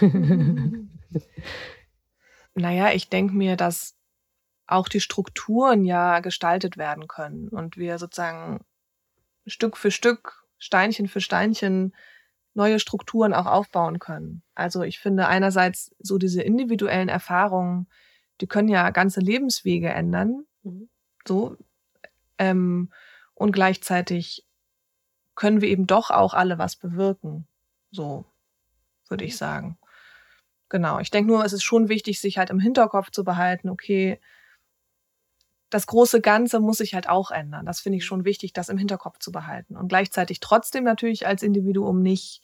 naja, 2.54 2.92
ich 2.92 3.08
denke 3.08 3.34
mir, 3.34 3.56
dass 3.56 3.96
auch 4.66 4.88
die 4.88 5.00
Strukturen 5.00 5.84
ja 5.84 6.20
gestaltet 6.20 6.76
werden 6.76 7.08
können 7.08 7.48
und 7.48 7.76
wir 7.76 7.98
sozusagen 7.98 8.60
Stück 9.46 9.76
für 9.76 9.90
Stück, 9.90 10.46
Steinchen 10.58 11.08
für 11.08 11.20
Steinchen 11.20 11.92
neue 12.54 12.78
Strukturen 12.78 13.34
auch 13.34 13.46
aufbauen 13.46 13.98
können. 13.98 14.42
Also 14.54 14.82
ich 14.82 14.98
finde 14.98 15.26
einerseits 15.26 15.94
so 15.98 16.18
diese 16.18 16.42
individuellen 16.42 17.08
Erfahrungen, 17.08 17.88
die 18.40 18.46
können 18.46 18.68
ja 18.68 18.90
ganze 18.90 19.20
Lebenswege 19.20 19.88
ändern, 19.88 20.44
mhm. 20.62 20.88
so 21.26 21.56
ähm, 22.38 22.92
und 23.34 23.52
gleichzeitig 23.52 24.46
können 25.34 25.60
wir 25.60 25.68
eben 25.68 25.86
doch 25.86 26.10
auch 26.10 26.34
alle 26.34 26.58
was 26.58 26.76
bewirken. 26.76 27.46
So 27.90 28.24
würde 29.08 29.24
ich 29.24 29.34
mhm. 29.34 29.38
sagen. 29.38 29.78
Genau. 30.68 30.98
Ich 31.00 31.10
denke 31.10 31.30
nur, 31.30 31.44
es 31.44 31.52
ist 31.52 31.62
schon 31.62 31.88
wichtig, 31.88 32.20
sich 32.20 32.38
halt 32.38 32.50
im 32.50 32.58
Hinterkopf 32.58 33.10
zu 33.10 33.24
behalten, 33.24 33.68
okay, 33.68 34.18
das 35.68 35.86
große 35.86 36.20
Ganze 36.20 36.60
muss 36.60 36.78
sich 36.78 36.94
halt 36.94 37.08
auch 37.08 37.30
ändern. 37.30 37.64
Das 37.64 37.80
finde 37.80 37.98
ich 37.98 38.04
schon 38.04 38.24
wichtig, 38.24 38.52
das 38.52 38.68
im 38.68 38.78
Hinterkopf 38.78 39.18
zu 39.18 39.32
behalten. 39.32 39.76
Und 39.76 39.88
gleichzeitig 39.88 40.40
trotzdem 40.40 40.84
natürlich 40.84 41.26
als 41.26 41.42
Individuum 41.42 42.02
nicht 42.02 42.42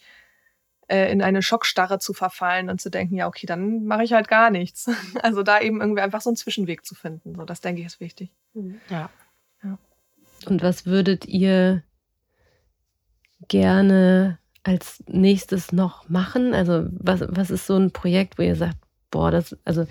äh, 0.88 1.12
in 1.12 1.20
eine 1.20 1.42
Schockstarre 1.42 1.98
zu 1.98 2.14
verfallen 2.14 2.70
und 2.70 2.80
zu 2.80 2.90
denken, 2.90 3.14
ja, 3.14 3.26
okay, 3.26 3.46
dann 3.46 3.84
mache 3.84 4.04
ich 4.04 4.12
halt 4.12 4.28
gar 4.28 4.50
nichts. 4.50 4.90
Also 5.22 5.42
da 5.42 5.60
eben 5.60 5.80
irgendwie 5.80 6.00
einfach 6.00 6.22
so 6.22 6.30
einen 6.30 6.36
Zwischenweg 6.36 6.86
zu 6.86 6.94
finden. 6.94 7.34
So, 7.34 7.44
das 7.44 7.60
denke 7.60 7.80
ich 7.80 7.86
ist 7.86 8.00
wichtig. 8.00 8.30
Mhm. 8.54 8.80
Ja. 8.88 9.10
ja. 9.62 9.78
Und 10.46 10.62
was 10.62 10.86
würdet 10.86 11.26
ihr 11.26 11.82
gerne 13.46 14.38
als 14.62 15.02
nächstes 15.06 15.72
noch 15.72 16.08
machen? 16.08 16.54
Also 16.54 16.86
was, 16.90 17.24
was 17.28 17.50
ist 17.50 17.66
so 17.66 17.76
ein 17.76 17.92
Projekt, 17.92 18.38
wo 18.38 18.42
ihr 18.42 18.56
sagt, 18.56 18.76
boah, 19.10 19.30
das, 19.30 19.56
also 19.64 19.86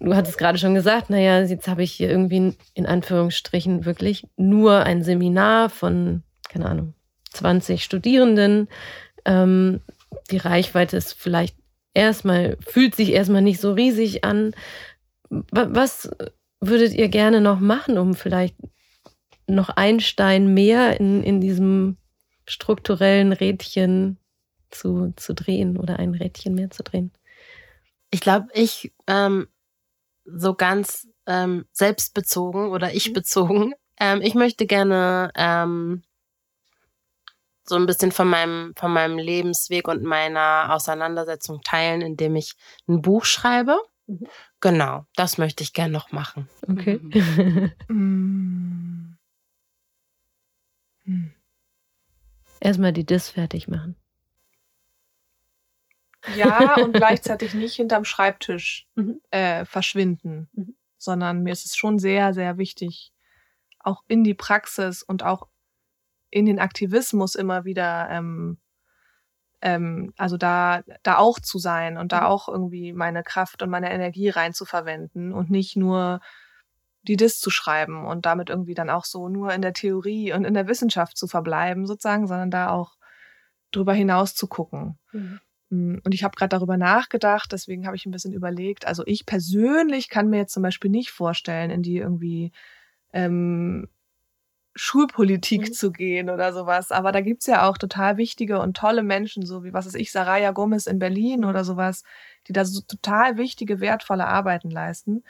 du 0.00 0.14
hattest 0.14 0.38
gerade 0.38 0.58
schon 0.58 0.74
gesagt, 0.74 1.10
naja, 1.10 1.40
jetzt 1.42 1.68
habe 1.68 1.82
ich 1.82 1.92
hier 1.92 2.10
irgendwie 2.10 2.56
in 2.74 2.86
Anführungsstrichen 2.86 3.84
wirklich 3.84 4.26
nur 4.36 4.82
ein 4.84 5.02
Seminar 5.02 5.70
von, 5.70 6.22
keine 6.48 6.66
Ahnung, 6.66 6.94
20 7.32 7.84
Studierenden. 7.84 8.68
Ähm, 9.24 9.80
die 10.30 10.38
Reichweite 10.38 10.96
ist 10.96 11.12
vielleicht 11.12 11.56
erstmal, 11.94 12.56
fühlt 12.60 12.94
sich 12.94 13.12
erstmal 13.12 13.42
nicht 13.42 13.60
so 13.60 13.72
riesig 13.72 14.24
an. 14.24 14.52
Was 15.28 16.10
würdet 16.60 16.94
ihr 16.94 17.08
gerne 17.08 17.40
noch 17.40 17.60
machen, 17.60 17.98
um 17.98 18.14
vielleicht 18.14 18.56
noch 19.46 19.70
ein 19.70 20.00
Stein 20.00 20.54
mehr 20.54 20.98
in, 20.98 21.22
in 21.22 21.40
diesem 21.40 21.96
strukturellen 22.46 23.32
Rädchen 23.32 24.18
zu, 24.70 25.12
zu 25.16 25.34
drehen 25.34 25.76
oder 25.76 25.98
ein 25.98 26.14
Rädchen 26.14 26.54
mehr 26.54 26.70
zu 26.70 26.82
drehen? 26.82 27.12
Ich 28.10 28.20
glaube, 28.20 28.48
ich 28.54 28.92
ähm, 29.06 29.48
so 30.24 30.54
ganz 30.54 31.08
ähm, 31.26 31.66
selbstbezogen 31.72 32.70
oder 32.70 32.92
ich 32.94 33.10
mhm. 33.10 33.12
bezogen. 33.14 33.74
Ähm, 33.98 34.20
ich 34.22 34.34
möchte 34.34 34.66
gerne 34.66 35.30
ähm, 35.34 36.02
so 37.64 37.74
ein 37.76 37.86
bisschen 37.86 38.12
von 38.12 38.28
meinem, 38.28 38.72
von 38.76 38.92
meinem 38.92 39.18
Lebensweg 39.18 39.88
und 39.88 40.02
meiner 40.02 40.72
Auseinandersetzung 40.72 41.62
teilen, 41.62 42.00
indem 42.00 42.36
ich 42.36 42.54
ein 42.88 43.02
Buch 43.02 43.24
schreibe. 43.24 43.78
Mhm. 44.06 44.28
Genau, 44.60 45.06
das 45.16 45.38
möchte 45.38 45.62
ich 45.62 45.72
gerne 45.72 45.92
noch 45.92 46.12
machen. 46.12 46.48
Okay. 46.68 47.00
Mhm. 47.88 49.16
Erstmal 52.66 52.92
die 52.92 53.06
Dis 53.06 53.28
fertig 53.28 53.68
machen. 53.68 53.94
Ja, 56.34 56.74
und 56.82 56.94
gleichzeitig 56.94 57.54
nicht 57.54 57.76
hinterm 57.76 58.04
Schreibtisch 58.04 58.88
mhm. 58.96 59.20
äh, 59.30 59.64
verschwinden, 59.64 60.48
mhm. 60.52 60.74
sondern 60.98 61.44
mir 61.44 61.52
ist 61.52 61.64
es 61.64 61.76
schon 61.76 62.00
sehr, 62.00 62.34
sehr 62.34 62.58
wichtig, 62.58 63.12
auch 63.78 64.02
in 64.08 64.24
die 64.24 64.34
Praxis 64.34 65.04
und 65.04 65.22
auch 65.22 65.46
in 66.30 66.44
den 66.44 66.58
Aktivismus 66.58 67.36
immer 67.36 67.64
wieder, 67.64 68.08
ähm, 68.10 68.58
ähm, 69.62 70.12
also 70.16 70.36
da, 70.36 70.82
da 71.04 71.18
auch 71.18 71.38
zu 71.38 71.60
sein 71.60 71.96
und 71.96 72.10
da 72.10 72.22
mhm. 72.22 72.26
auch 72.26 72.48
irgendwie 72.48 72.92
meine 72.92 73.22
Kraft 73.22 73.62
und 73.62 73.70
meine 73.70 73.92
Energie 73.92 74.28
rein 74.28 74.52
zu 74.52 74.64
verwenden 74.64 75.32
und 75.32 75.50
nicht 75.50 75.76
nur 75.76 76.20
die 77.08 77.16
Dis 77.16 77.40
zu 77.40 77.50
schreiben 77.50 78.04
und 78.04 78.26
damit 78.26 78.50
irgendwie 78.50 78.74
dann 78.74 78.90
auch 78.90 79.04
so 79.04 79.28
nur 79.28 79.52
in 79.52 79.62
der 79.62 79.72
Theorie 79.72 80.32
und 80.32 80.44
in 80.44 80.54
der 80.54 80.68
Wissenschaft 80.68 81.16
zu 81.16 81.26
verbleiben, 81.26 81.86
sozusagen, 81.86 82.26
sondern 82.26 82.50
da 82.50 82.70
auch 82.70 82.96
drüber 83.70 83.94
hinaus 83.94 84.34
zu 84.34 84.46
gucken. 84.46 84.98
Mhm. 85.12 85.40
Mm, 85.70 85.96
und 86.04 86.14
ich 86.14 86.24
habe 86.24 86.36
gerade 86.36 86.50
darüber 86.50 86.76
nachgedacht, 86.76 87.52
deswegen 87.52 87.86
habe 87.86 87.96
ich 87.96 88.06
ein 88.06 88.10
bisschen 88.10 88.32
überlegt. 88.32 88.86
Also 88.86 89.02
ich 89.06 89.26
persönlich 89.26 90.08
kann 90.08 90.28
mir 90.28 90.38
jetzt 90.38 90.52
zum 90.52 90.62
Beispiel 90.62 90.90
nicht 90.90 91.10
vorstellen, 91.10 91.70
in 91.70 91.82
die 91.82 91.98
irgendwie 91.98 92.52
ähm, 93.12 93.88
Schulpolitik 94.74 95.62
mhm. 95.62 95.72
zu 95.72 95.90
gehen 95.90 96.30
oder 96.30 96.52
sowas. 96.52 96.92
Aber 96.92 97.10
da 97.10 97.20
gibt's 97.22 97.46
ja 97.46 97.68
auch 97.68 97.78
total 97.78 98.18
wichtige 98.18 98.60
und 98.60 98.76
tolle 98.76 99.02
Menschen, 99.02 99.44
so 99.44 99.64
wie, 99.64 99.72
was 99.72 99.86
weiß 99.86 99.94
ich, 99.94 100.12
Saraya 100.12 100.52
Gomez 100.52 100.86
in 100.86 100.98
Berlin 100.98 101.44
oder 101.44 101.64
sowas, 101.64 102.04
die 102.46 102.52
da 102.52 102.64
so 102.64 102.82
total 102.82 103.38
wichtige, 103.38 103.80
wertvolle 103.80 104.26
Arbeiten 104.26 104.70
leisten. 104.70 105.24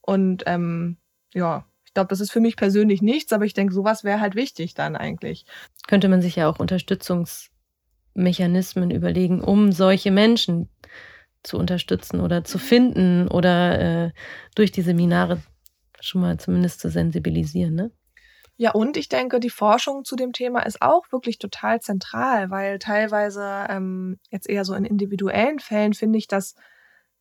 Und 0.00 0.44
ähm, 0.46 0.98
ja, 1.34 1.66
ich 1.84 1.92
glaube, 1.92 2.08
das 2.08 2.20
ist 2.20 2.32
für 2.32 2.40
mich 2.40 2.56
persönlich 2.56 3.02
nichts, 3.02 3.32
aber 3.32 3.44
ich 3.44 3.54
denke, 3.54 3.74
sowas 3.74 4.02
wäre 4.02 4.20
halt 4.20 4.34
wichtig 4.34 4.74
dann 4.74 4.96
eigentlich. 4.96 5.44
Könnte 5.86 6.08
man 6.08 6.22
sich 6.22 6.36
ja 6.36 6.48
auch 6.48 6.58
Unterstützungs 6.58 7.50
Mechanismen 8.14 8.90
überlegen, 8.90 9.42
um 9.42 9.72
solche 9.72 10.10
Menschen 10.10 10.68
zu 11.42 11.58
unterstützen 11.58 12.20
oder 12.20 12.44
zu 12.44 12.58
finden 12.58 13.28
oder 13.28 14.06
äh, 14.06 14.12
durch 14.54 14.72
die 14.72 14.82
Seminare 14.82 15.42
schon 16.00 16.20
mal 16.20 16.38
zumindest 16.38 16.80
zu 16.80 16.90
sensibilisieren. 16.90 17.74
Ne? 17.74 17.90
Ja, 18.56 18.70
und 18.70 18.96
ich 18.96 19.08
denke, 19.08 19.40
die 19.40 19.50
Forschung 19.50 20.04
zu 20.04 20.16
dem 20.16 20.32
Thema 20.32 20.60
ist 20.60 20.80
auch 20.80 21.10
wirklich 21.10 21.38
total 21.38 21.80
zentral, 21.80 22.50
weil 22.50 22.78
teilweise 22.78 23.66
ähm, 23.68 24.18
jetzt 24.30 24.48
eher 24.48 24.64
so 24.64 24.74
in 24.74 24.84
individuellen 24.84 25.58
Fällen 25.58 25.92
finde 25.92 26.18
ich 26.18 26.28
das, 26.28 26.54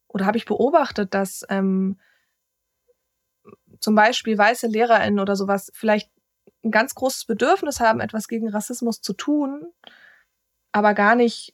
oder 0.08 0.26
habe 0.26 0.38
ich 0.38 0.46
beobachtet, 0.46 1.14
dass 1.14 1.44
ähm, 1.50 2.00
zum 3.84 3.96
Beispiel 3.96 4.38
weiße 4.38 4.68
LehrerInnen 4.68 5.20
oder 5.20 5.36
sowas 5.36 5.70
vielleicht 5.74 6.10
ein 6.64 6.72
ganz 6.72 6.96
großes 6.96 7.26
Bedürfnis 7.26 7.82
haben, 7.82 8.00
etwas 8.00 8.30
gegen 8.30 8.48
Rassismus 8.48 9.02
zu 9.02 9.12
tun, 9.12 9.66
aber 10.72 10.94
gar 10.94 11.16
nicht 11.16 11.54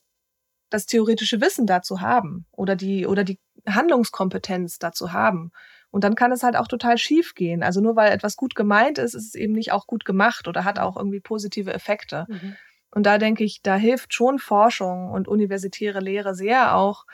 das 0.70 0.86
theoretische 0.86 1.42
Wissen 1.42 1.66
dazu 1.66 2.02
haben 2.02 2.46
oder 2.52 2.76
die, 2.76 3.08
oder 3.08 3.24
die 3.24 3.40
Handlungskompetenz 3.68 4.78
dazu 4.78 5.12
haben. 5.12 5.52
Und 5.90 6.04
dann 6.04 6.14
kann 6.14 6.32
es 6.32 6.44
halt 6.44 6.56
auch 6.56 6.68
total 6.68 7.00
schief 7.00 7.34
gehen. 7.34 7.64
Also 7.64 7.82
nur 7.82 7.96
weil 7.96 8.12
etwas 8.12 8.38
gut 8.38 8.54
gemeint 8.54 9.00
ist, 9.00 9.16
ist 9.16 9.30
es 9.30 9.36
eben 9.36 9.54
nicht 9.54 9.72
auch 9.72 9.88
gut 9.88 10.06
gemacht 10.06 10.48
oder 10.48 10.64
hat 10.64 10.78
auch 10.78 10.98
irgendwie 10.98 11.20
positive 11.20 11.74
Effekte. 11.74 12.28
Mhm. 12.30 12.56
Und 12.92 13.08
da 13.08 13.18
denke 13.18 13.44
ich, 13.44 13.64
da 13.64 13.76
hilft 13.76 14.14
schon 14.14 14.38
Forschung 14.38 15.10
und 15.10 15.28
universitäre 15.28 16.00
Lehre 16.00 16.36
sehr 16.36 16.76
auch, 16.76 17.06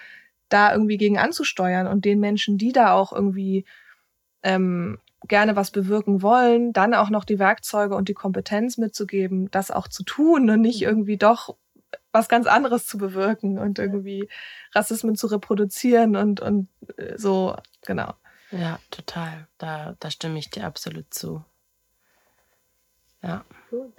da 0.50 0.74
irgendwie 0.74 0.98
gegen 0.98 1.18
anzusteuern 1.18 1.88
und 1.88 2.04
den 2.04 2.20
Menschen, 2.20 2.58
die 2.58 2.74
da 2.74 2.92
auch 2.92 3.14
irgendwie 3.14 3.66
ähm, 4.44 5.00
gerne 5.28 5.56
was 5.56 5.72
bewirken 5.72 6.22
wollen, 6.22 6.74
dann 6.74 6.94
auch 6.94 7.10
noch 7.10 7.26
die 7.26 7.40
Werkzeuge 7.40 7.96
und 7.96 8.10
die 8.10 8.14
Kompetenz 8.14 8.78
mitzugeben, 8.78 9.50
das 9.52 9.72
auch 9.72 9.88
zu 9.88 10.04
tun 10.04 10.50
und 10.50 10.62
nicht 10.62 10.82
mhm. 10.82 10.88
irgendwie 10.88 11.18
doch 11.18 11.56
was 12.12 12.30
ganz 12.30 12.48
anderes 12.48 12.88
zu 12.88 12.98
bewirken 12.98 13.58
und 13.60 13.80
irgendwie 13.80 14.30
Rassismen 14.74 15.16
zu 15.16 15.28
reproduzieren 15.28 16.16
und, 16.16 16.40
und 16.40 16.70
äh, 16.98 17.18
so, 17.18 17.56
genau. 17.86 18.14
Ja, 18.52 18.80
total. 18.92 19.48
Da, 19.58 19.96
da 20.00 20.10
stimme 20.10 20.40
ich 20.40 20.50
dir 20.50 20.66
absolut 20.66 21.14
zu. 21.14 21.44
Ja. 23.22 23.44
Gut. 23.70 23.94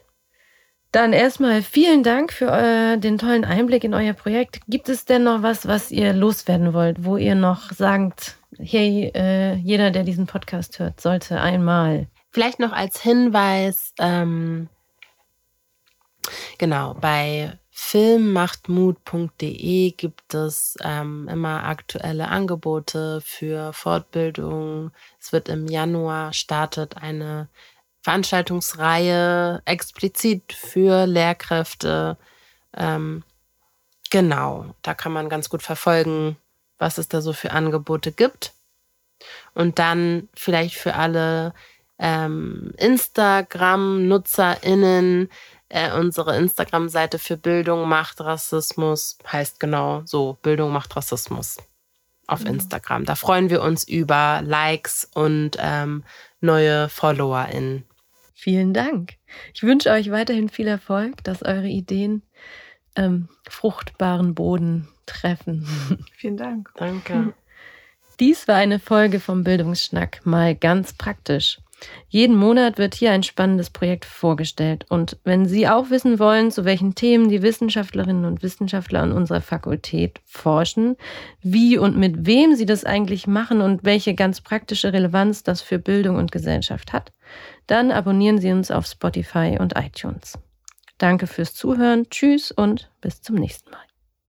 Dann 0.93 1.12
erstmal 1.12 1.62
vielen 1.62 2.03
Dank 2.03 2.33
für 2.33 2.51
äh, 2.51 2.97
den 2.97 3.19
tollen 3.19 3.45
Einblick 3.45 3.85
in 3.85 3.93
euer 3.93 4.15
Projekt. 4.15 4.61
Gibt 4.67 4.89
es 4.89 5.05
denn 5.05 5.25
noch 5.25 5.43
was, 5.43 5.67
was 5.67 5.91
ihr 5.91 6.15
loswerden 6.15 6.73
wollt, 6.73 7.05
wo 7.05 7.19
ihr 7.19 7.35
noch 7.35 7.71
sagt, 7.73 8.39
hey, 8.59 9.11
äh, 9.14 9.55
jeder, 9.57 9.90
der 9.90 10.05
diesen 10.05 10.27
Podcast 10.27 10.79
hört, 10.79 11.01
sollte 11.01 11.40
einmal. 11.40 12.09
Vielleicht 12.31 12.59
noch 12.59 12.73
als 12.73 13.01
Hinweis, 13.01 13.95
ähm, 13.99 14.69
genau, 16.59 16.92
bei 16.95 17.59
filmmachtmut.de 17.71 19.90
gibt 19.90 20.35
es 20.35 20.77
ähm, 20.83 21.29
immer 21.29 21.64
aktuelle 21.64 22.29
Angebote 22.29 23.21
für 23.21 23.75
Fortbildung. 23.75 24.92
Es 25.21 25.33
wird 25.33 25.51
im 25.51 25.66
Januar 25.66 26.33
startet 26.33 26.97
eine 26.97 27.49
Veranstaltungsreihe 28.03 29.61
explizit 29.66 30.55
für 30.55 31.07
Lehrkräfte. 31.07 32.16
Ähm, 32.75 33.25
genau, 34.11 34.75
da 34.81 34.95
kann 34.95 35.12
man 35.12 35.29
ganz 35.29 35.51
gut 35.51 35.62
verfolgen, 35.62 36.38
was 36.79 36.99
es 36.99 37.09
da 37.09 37.21
so 37.21 37.33
für 37.33 37.51
Angebote 37.53 38.12
gibt. 38.12 38.53
Und 39.55 39.79
dann 39.79 40.29
vielleicht 40.35 40.75
für 40.75 40.95
alle 40.95 41.55
ähm, 41.99 42.75
Instagram-NutzerInnen 42.77 45.31
äh, 45.69 45.93
unsere 45.93 46.37
Instagram-Seite 46.37 47.19
für 47.19 47.37
Bildung 47.37 47.89
macht 47.89 48.21
Rassismus 48.21 49.19
heißt 49.31 49.59
genau 49.59 50.03
so, 50.05 50.39
Bildung 50.43 50.73
macht 50.73 50.95
Rassismus 50.95 51.57
auf 52.27 52.41
mhm. 52.41 52.55
Instagram. 52.55 53.05
Da 53.05 53.15
freuen 53.15 53.51
wir 53.51 53.62
uns 53.62 53.85
über 53.85 54.43
Likes 54.45 55.09
und 55.15 55.57
ähm, 55.59 56.05
neue 56.41 56.89
FollowerInnen. 56.89 57.85
Vielen 58.35 58.75
Dank. 58.75 59.15
Ich 59.55 59.62
wünsche 59.62 59.91
euch 59.91 60.11
weiterhin 60.11 60.49
viel 60.49 60.69
Erfolg, 60.69 61.25
dass 61.25 61.43
eure 61.43 61.67
Ideen 61.67 62.23
ähm, 62.95 63.29
fruchtbaren 63.49 64.35
Boden 64.35 64.89
treffen. 65.07 65.66
Vielen 66.12 66.37
Dank. 66.37 66.71
Danke. 66.77 67.35
Dies 68.21 68.49
war 68.49 68.57
eine 68.57 68.79
Folge 68.79 69.21
vom 69.21 69.45
Bildungsschnack, 69.45 70.25
mal 70.25 70.55
ganz 70.55 70.95
praktisch. 70.95 71.59
Jeden 72.09 72.37
Monat 72.37 72.79
wird 72.79 72.95
hier 72.95 73.12
ein 73.12 73.23
spannendes 73.23 73.71
Projekt 73.71 74.05
vorgestellt. 74.05 74.87
Und 74.88 75.19
wenn 75.25 75.47
Sie 75.47 75.69
auch 75.69 75.90
wissen 75.90 76.19
wollen, 76.19 76.51
zu 76.51 76.64
welchen 76.64 76.95
Themen 76.95 77.29
die 77.29 77.42
Wissenschaftlerinnen 77.42 78.25
und 78.25 78.42
Wissenschaftler 78.42 79.03
an 79.03 79.12
unserer 79.12 79.42
Fakultät 79.42 80.21
forschen, 80.25 80.97
wie 81.42 81.77
und 81.77 81.97
mit 81.97 82.27
wem 82.27 82.55
sie 82.55 82.66
das 82.66 82.85
eigentlich 82.85 83.27
machen 83.27 83.61
und 83.61 83.85
welche 83.85 84.14
ganz 84.14 84.40
praktische 84.40 84.92
Relevanz 84.92 85.42
das 85.42 85.61
für 85.61 85.79
Bildung 85.79 86.16
und 86.16 86.33
Gesellschaft 86.33 86.92
hat, 86.92 87.12
dann 87.66 87.90
abonnieren 87.90 88.38
Sie 88.38 88.53
uns 88.53 88.71
auf 88.71 88.87
Spotify 88.87 89.59
und 89.61 89.77
iTunes. 89.77 90.38
Danke 90.99 91.27
fürs 91.27 91.55
Zuhören, 91.55 92.09
tschüss 92.09 92.51
und 92.51 92.90
bis 93.03 93.21
zum 93.21 93.37
nächsten 93.37 93.71
Mal. 93.71 93.87